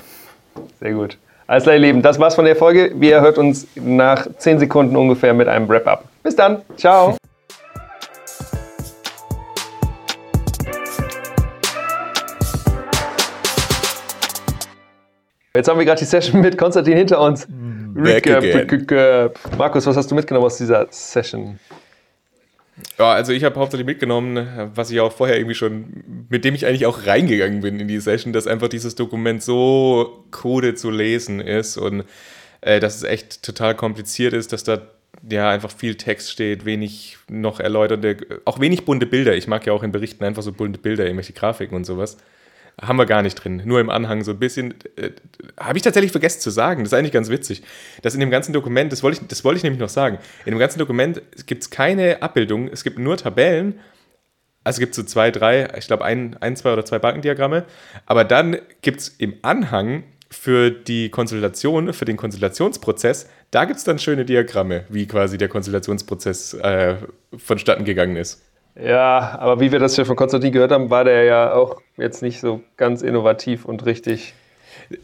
[0.80, 1.18] Sehr gut.
[1.46, 2.92] Alles klar, ihr Lieben, das war's von der Folge.
[2.96, 6.04] Wir hört uns nach 10 Sekunden ungefähr mit einem Wrap-up.
[6.22, 6.62] Bis dann.
[6.76, 7.16] Ciao.
[15.56, 17.48] Jetzt haben wir gerade die Session mit Konstantin hinter uns.
[17.96, 19.38] Recap, recap.
[19.56, 21.58] Markus, was hast du mitgenommen aus dieser Session?
[22.98, 26.66] Ja, also ich habe hauptsächlich mitgenommen, was ich auch vorher irgendwie schon, mit dem ich
[26.66, 31.40] eigentlich auch reingegangen bin in die Session, dass einfach dieses Dokument so kode zu lesen
[31.40, 32.04] ist und
[32.60, 34.82] äh, dass es echt total kompliziert ist, dass da
[35.28, 39.34] ja einfach viel Text steht, wenig noch erläuternde, auch wenig bunte Bilder.
[39.34, 42.18] Ich mag ja auch in Berichten einfach so bunte Bilder, irgendwelche Grafiken und sowas.
[42.80, 43.62] Haben wir gar nicht drin.
[43.64, 44.74] Nur im Anhang so ein bisschen.
[44.96, 45.12] Äh,
[45.58, 46.84] Habe ich tatsächlich vergessen zu sagen.
[46.84, 47.62] Das ist eigentlich ganz witzig.
[48.02, 50.58] Dass in dem ganzen Dokument, das wollte ich, das ich nämlich noch sagen, in dem
[50.58, 53.80] ganzen Dokument gibt es keine Abbildung, es gibt nur Tabellen.
[54.62, 57.64] Also gibt es so zwei, drei, ich glaube ein, ein, zwei oder zwei Balkendiagramme.
[58.04, 63.84] Aber dann gibt es im Anhang für die Konsultation, für den Konsultationsprozess, da gibt es
[63.84, 66.96] dann schöne Diagramme, wie quasi der Konsultationsprozess äh,
[67.36, 68.42] vonstatten gegangen ist.
[68.82, 72.22] Ja, aber wie wir das ja von Konstantin gehört haben, war der ja auch jetzt
[72.22, 74.34] nicht so ganz innovativ und richtig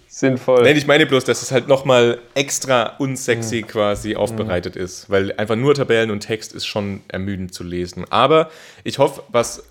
[0.08, 0.62] sinnvoll.
[0.62, 3.66] Nein, ich meine bloß, dass es halt nochmal extra unsexy mhm.
[3.66, 4.82] quasi aufbereitet mhm.
[4.82, 8.04] ist, weil einfach nur Tabellen und Text ist schon ermüdend zu lesen.
[8.10, 8.50] Aber
[8.84, 9.64] ich hoffe, was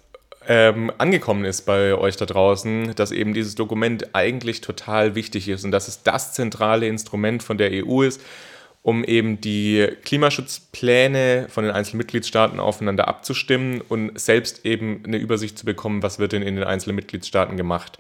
[0.48, 5.64] ähm, angekommen ist bei euch da draußen, dass eben dieses Dokument eigentlich total wichtig ist
[5.64, 8.22] und dass es das zentrale Instrument von der EU ist,
[8.84, 15.58] um eben die Klimaschutzpläne von den einzelnen Mitgliedstaaten aufeinander abzustimmen und selbst eben eine Übersicht
[15.58, 18.00] zu bekommen, was wird denn in den einzelnen Mitgliedstaaten gemacht.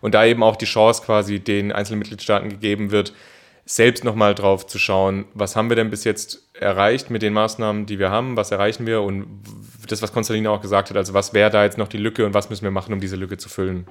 [0.00, 3.12] Und da eben auch die Chance quasi den einzelnen Mitgliedstaaten gegeben wird,
[3.64, 7.86] selbst nochmal drauf zu schauen, was haben wir denn bis jetzt erreicht mit den Maßnahmen,
[7.86, 9.26] die wir haben, was erreichen wir und
[9.88, 12.34] das, was Konstantin auch gesagt hat, also was wäre da jetzt noch die Lücke und
[12.34, 13.86] was müssen wir machen, um diese Lücke zu füllen.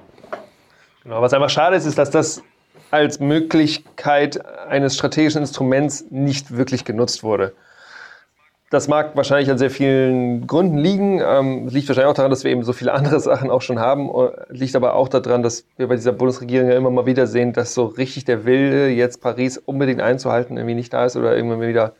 [1.02, 2.42] Genau, was einfach schade ist, ist, dass das
[2.90, 7.52] als Möglichkeit eines strategischen Instruments nicht wirklich genutzt wurde.
[8.70, 11.20] Das mag wahrscheinlich an sehr vielen Gründen liegen.
[11.24, 14.10] Ähm, liegt wahrscheinlich auch daran, dass wir eben so viele andere Sachen auch schon haben.
[14.48, 17.74] Liegt aber auch daran, dass wir bei dieser Bundesregierung ja immer mal wieder sehen, dass
[17.74, 21.94] so richtig der Wille, jetzt Paris unbedingt einzuhalten, irgendwie nicht da ist oder irgendwann wieder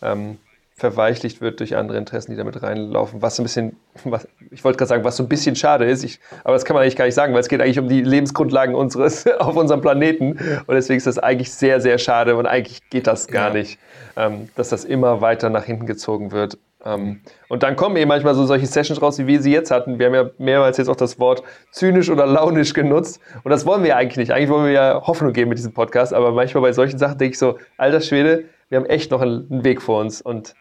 [0.00, 0.38] ähm,
[0.78, 3.20] verweichlicht wird durch andere Interessen, die damit reinlaufen.
[3.20, 6.20] Was ein bisschen, was, ich wollte gerade sagen, was so ein bisschen schade ist, ich,
[6.44, 8.76] aber das kann man eigentlich gar nicht sagen, weil es geht eigentlich um die Lebensgrundlagen
[8.76, 13.08] unseres auf unserem Planeten und deswegen ist das eigentlich sehr, sehr schade und eigentlich geht
[13.08, 13.54] das gar ja.
[13.54, 13.78] nicht,
[14.16, 16.58] ähm, dass das immer weiter nach hinten gezogen wird.
[16.84, 19.98] Ähm, und dann kommen eben manchmal so solche Sessions raus, wie wir sie jetzt hatten.
[19.98, 23.82] Wir haben ja mehrmals jetzt auch das Wort zynisch oder launisch genutzt und das wollen
[23.82, 24.30] wir ja eigentlich nicht.
[24.30, 27.32] Eigentlich wollen wir ja Hoffnung geben mit diesem Podcast, aber manchmal bei solchen Sachen denke
[27.32, 30.54] ich so, alter Schwede, wir haben echt noch einen Weg vor uns und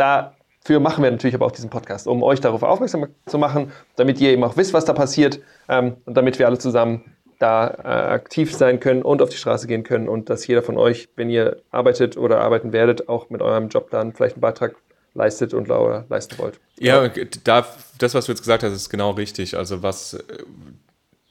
[0.00, 4.18] Dafür machen wir natürlich aber auch diesen Podcast, um euch darauf aufmerksam zu machen, damit
[4.18, 8.14] ihr eben auch wisst, was da passiert ähm, und damit wir alle zusammen da äh,
[8.14, 11.28] aktiv sein können und auf die Straße gehen können und dass jeder von euch, wenn
[11.28, 14.74] ihr arbeitet oder arbeiten werdet, auch mit eurem Job dann vielleicht einen Beitrag
[15.12, 16.58] leistet und leisten wollt.
[16.78, 17.06] Ja,
[17.44, 17.66] da,
[17.98, 19.58] das, was du jetzt gesagt hast, ist genau richtig.
[19.58, 20.22] Also was äh,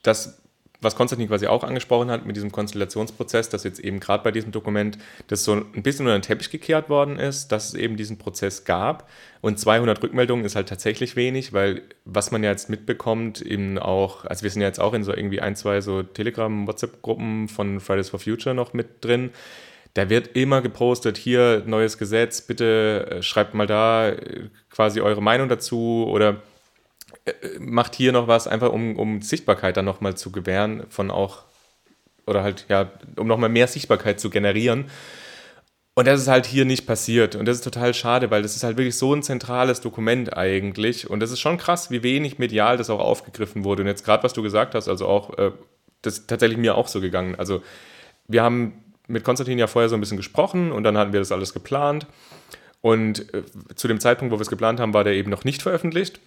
[0.04, 0.40] das
[0.80, 4.50] was Konstantin quasi auch angesprochen hat mit diesem Konstellationsprozess, dass jetzt eben gerade bei diesem
[4.50, 8.18] Dokument das so ein bisschen unter den Teppich gekehrt worden ist, dass es eben diesen
[8.18, 9.08] Prozess gab.
[9.42, 14.24] Und 200 Rückmeldungen ist halt tatsächlich wenig, weil was man ja jetzt mitbekommt, eben auch,
[14.24, 17.80] also wir sind ja jetzt auch in so irgendwie ein, zwei so Telegram, WhatsApp-Gruppen von
[17.80, 19.30] Fridays for Future noch mit drin.
[19.94, 25.20] Da wird immer gepostet, hier neues Gesetz, bitte äh, schreibt mal da äh, quasi eure
[25.20, 26.42] Meinung dazu oder
[27.58, 31.44] macht hier noch was, einfach um, um Sichtbarkeit dann nochmal zu gewähren, von auch,
[32.26, 34.86] oder halt, ja, um nochmal mehr Sichtbarkeit zu generieren.
[35.94, 37.34] Und das ist halt hier nicht passiert.
[37.34, 41.10] Und das ist total schade, weil das ist halt wirklich so ein zentrales Dokument eigentlich.
[41.10, 43.82] Und das ist schon krass, wie wenig medial das auch aufgegriffen wurde.
[43.82, 45.50] Und jetzt gerade, was du gesagt hast, also auch, äh,
[46.02, 47.34] das ist tatsächlich mir auch so gegangen.
[47.34, 47.62] Also
[48.28, 51.32] wir haben mit Konstantin ja vorher so ein bisschen gesprochen und dann hatten wir das
[51.32, 52.06] alles geplant.
[52.80, 53.42] Und äh,
[53.74, 56.20] zu dem Zeitpunkt, wo wir es geplant haben, war der eben noch nicht veröffentlicht.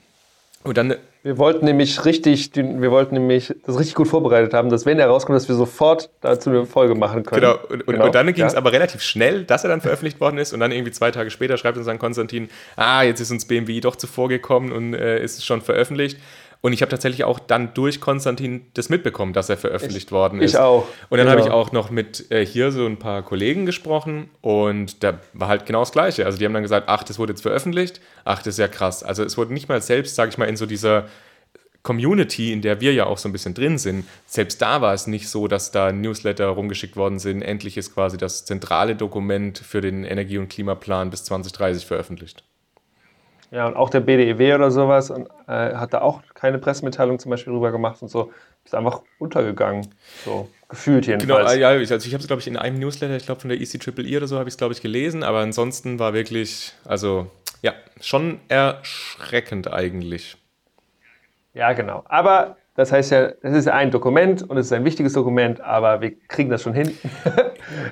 [0.63, 4.85] Und dann, wir wollten nämlich richtig, wir wollten nämlich das richtig gut vorbereitet haben, dass
[4.85, 7.41] wenn er rauskommt, dass wir sofort dazu eine Folge machen können.
[7.41, 7.57] Genau.
[7.69, 8.05] Und, genau.
[8.05, 8.57] und dann ging es ja.
[8.57, 10.53] aber relativ schnell, dass er dann veröffentlicht worden ist.
[10.53, 13.81] Und dann irgendwie zwei Tage später schreibt uns dann Konstantin, ah, jetzt ist uns BMW
[13.81, 16.17] doch zuvor gekommen und äh, ist schon veröffentlicht.
[16.65, 20.41] Und ich habe tatsächlich auch dann durch Konstantin das mitbekommen, dass er veröffentlicht ich, worden
[20.41, 20.53] ist.
[20.53, 20.87] Ich auch.
[21.09, 21.31] Und dann genau.
[21.31, 21.57] habe ich genau.
[21.57, 25.81] auch noch mit äh, hier so ein paar Kollegen gesprochen und da war halt genau
[25.81, 26.25] das Gleiche.
[26.25, 29.03] Also die haben dann gesagt, ach, das wurde jetzt veröffentlicht, ach, das ist ja krass.
[29.03, 31.09] Also es wurde nicht mal selbst, sage ich mal, in so dieser
[31.81, 35.05] Community, in der wir ja auch so ein bisschen drin sind, selbst da war es
[35.05, 37.41] nicht so, dass da Newsletter rumgeschickt worden sind.
[37.41, 42.45] Endlich ist quasi das zentrale Dokument für den Energie- und Klimaplan bis 2030 veröffentlicht.
[43.53, 47.29] Ja, und auch der BDEW oder sowas und, äh, hat da auch keine Pressemitteilung zum
[47.29, 48.33] Beispiel drüber gemacht und so.
[48.65, 49.93] Ist einfach untergegangen.
[50.25, 51.53] So gefühlt jedenfalls.
[51.53, 53.61] Genau, ja, also ich habe es, glaube ich, in einem Newsletter, ich glaube von der
[53.61, 57.27] ECEEE oder so, habe ich es, glaube ich, gelesen, aber ansonsten war wirklich, also
[57.61, 60.35] ja, schon erschreckend eigentlich.
[61.53, 62.03] Ja, genau.
[62.07, 66.01] Aber das heißt ja, es ist ein Dokument und es ist ein wichtiges Dokument, aber
[66.01, 66.97] wir kriegen das schon hin.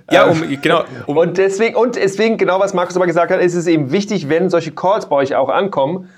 [0.09, 0.83] ja, um, genau.
[1.05, 4.27] Um und, deswegen, und deswegen, genau was Markus aber gesagt hat, ist es eben wichtig,
[4.27, 6.09] wenn solche Calls bei euch auch ankommen,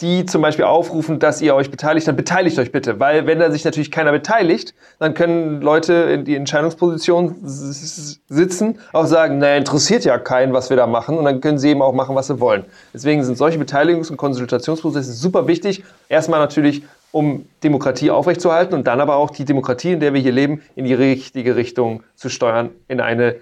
[0.00, 2.98] die zum Beispiel aufrufen, dass ihr euch beteiligt, dann beteiligt euch bitte.
[2.98, 9.06] Weil wenn da sich natürlich keiner beteiligt, dann können Leute in die Entscheidungsposition sitzen, auch
[9.06, 11.16] sagen, naja, interessiert ja keinen, was wir da machen.
[11.18, 12.64] Und dann können sie eben auch machen, was sie wollen.
[12.92, 15.84] Deswegen sind solche Beteiligungs- und Konsultationsprozesse super wichtig.
[16.08, 20.32] Erstmal natürlich, um Demokratie aufrechtzuerhalten und dann aber auch die Demokratie, in der wir hier
[20.32, 23.36] leben, in die richtige Richtung zu steuern, in eine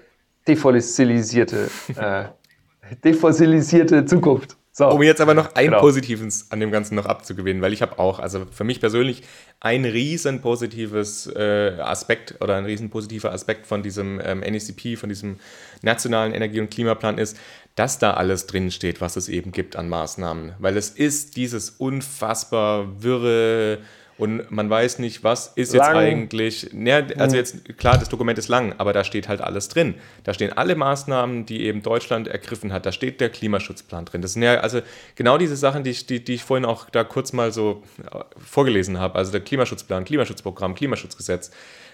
[0.47, 2.25] defossilisierte, äh,
[3.03, 4.57] defossilisierte Zukunft.
[4.73, 4.87] So.
[4.87, 5.81] Um jetzt aber noch ein genau.
[5.81, 9.23] Positives an dem Ganzen noch abzugewinnen, weil ich habe auch, also für mich persönlich,
[9.59, 15.09] ein riesen positives äh, Aspekt oder ein riesen positiver Aspekt von diesem ähm, NECP, von
[15.09, 15.39] diesem
[15.81, 17.37] nationalen Energie- und Klimaplan ist,
[17.75, 20.53] dass da alles drin steht, was es eben gibt an Maßnahmen.
[20.59, 23.79] Weil es ist dieses unfassbar wirre,
[24.21, 25.87] und man weiß nicht, was ist lang.
[25.87, 26.73] jetzt eigentlich.
[26.73, 29.95] Ne, also jetzt klar, das Dokument ist lang, aber da steht halt alles drin.
[30.23, 32.85] Da stehen alle Maßnahmen, die eben Deutschland ergriffen hat.
[32.85, 34.21] Da steht der Klimaschutzplan drin.
[34.21, 34.81] Das sind ja also
[35.15, 38.19] genau diese Sachen, die ich, die, die ich vorhin auch da kurz mal so äh,
[38.37, 39.15] vorgelesen habe.
[39.15, 41.49] Also der Klimaschutzplan, Klimaschutzprogramm, Klimaschutzgesetz.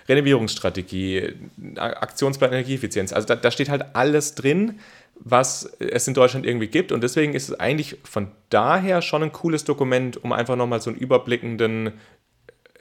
[0.07, 1.33] Renovierungsstrategie,
[1.75, 3.13] Aktionsplan Energieeffizienz.
[3.13, 4.79] Also da, da steht halt alles drin,
[5.19, 6.91] was es in Deutschland irgendwie gibt.
[6.91, 10.89] Und deswegen ist es eigentlich von daher schon ein cooles Dokument, um einfach nochmal so
[10.89, 11.93] einen überblickenden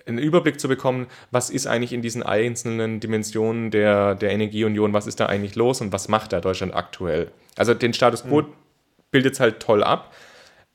[0.07, 5.09] einen Überblick zu bekommen, was ist eigentlich in diesen einzelnen Dimensionen der, der Energieunion, was
[5.09, 7.33] ist da eigentlich los und was macht da Deutschland aktuell.
[7.57, 8.53] Also den Status quo mhm.
[9.11, 10.15] bildet es halt toll ab,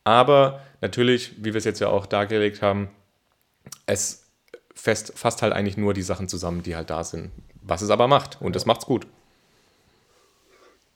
[0.04, 2.90] aber natürlich, wie wir es jetzt ja auch dargelegt haben,
[3.86, 4.21] es
[4.82, 7.32] fest, fasst halt eigentlich nur die Sachen zusammen, die halt da sind.
[7.62, 9.06] Was es aber macht und das macht's gut.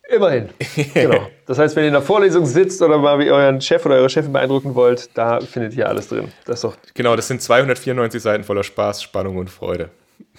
[0.10, 0.50] Immerhin.
[0.94, 1.28] genau.
[1.48, 4.10] Das heißt, wenn ihr in der Vorlesung sitzt oder mal wie euren Chef oder eure
[4.10, 6.32] Chefin beeindrucken wollt, da findet ihr alles drin.
[6.46, 9.90] Das doch genau, das sind 294 Seiten voller Spaß, Spannung und Freude.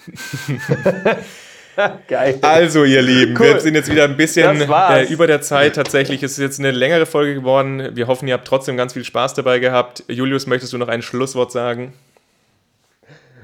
[2.07, 2.39] Geil.
[2.41, 3.53] Also, ihr Lieben, cool.
[3.53, 5.75] wir sind jetzt wieder ein bisschen äh, über der Zeit.
[5.75, 7.91] Tatsächlich ist es jetzt eine längere Folge geworden.
[7.93, 10.03] Wir hoffen, ihr habt trotzdem ganz viel Spaß dabei gehabt.
[10.07, 11.93] Julius, möchtest du noch ein Schlusswort sagen?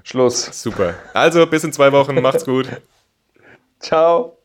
[0.04, 0.62] Schluss.
[0.62, 0.96] Super.
[1.14, 2.22] Also, bis in zwei Wochen.
[2.22, 2.68] Macht's gut.
[3.80, 4.38] Ciao.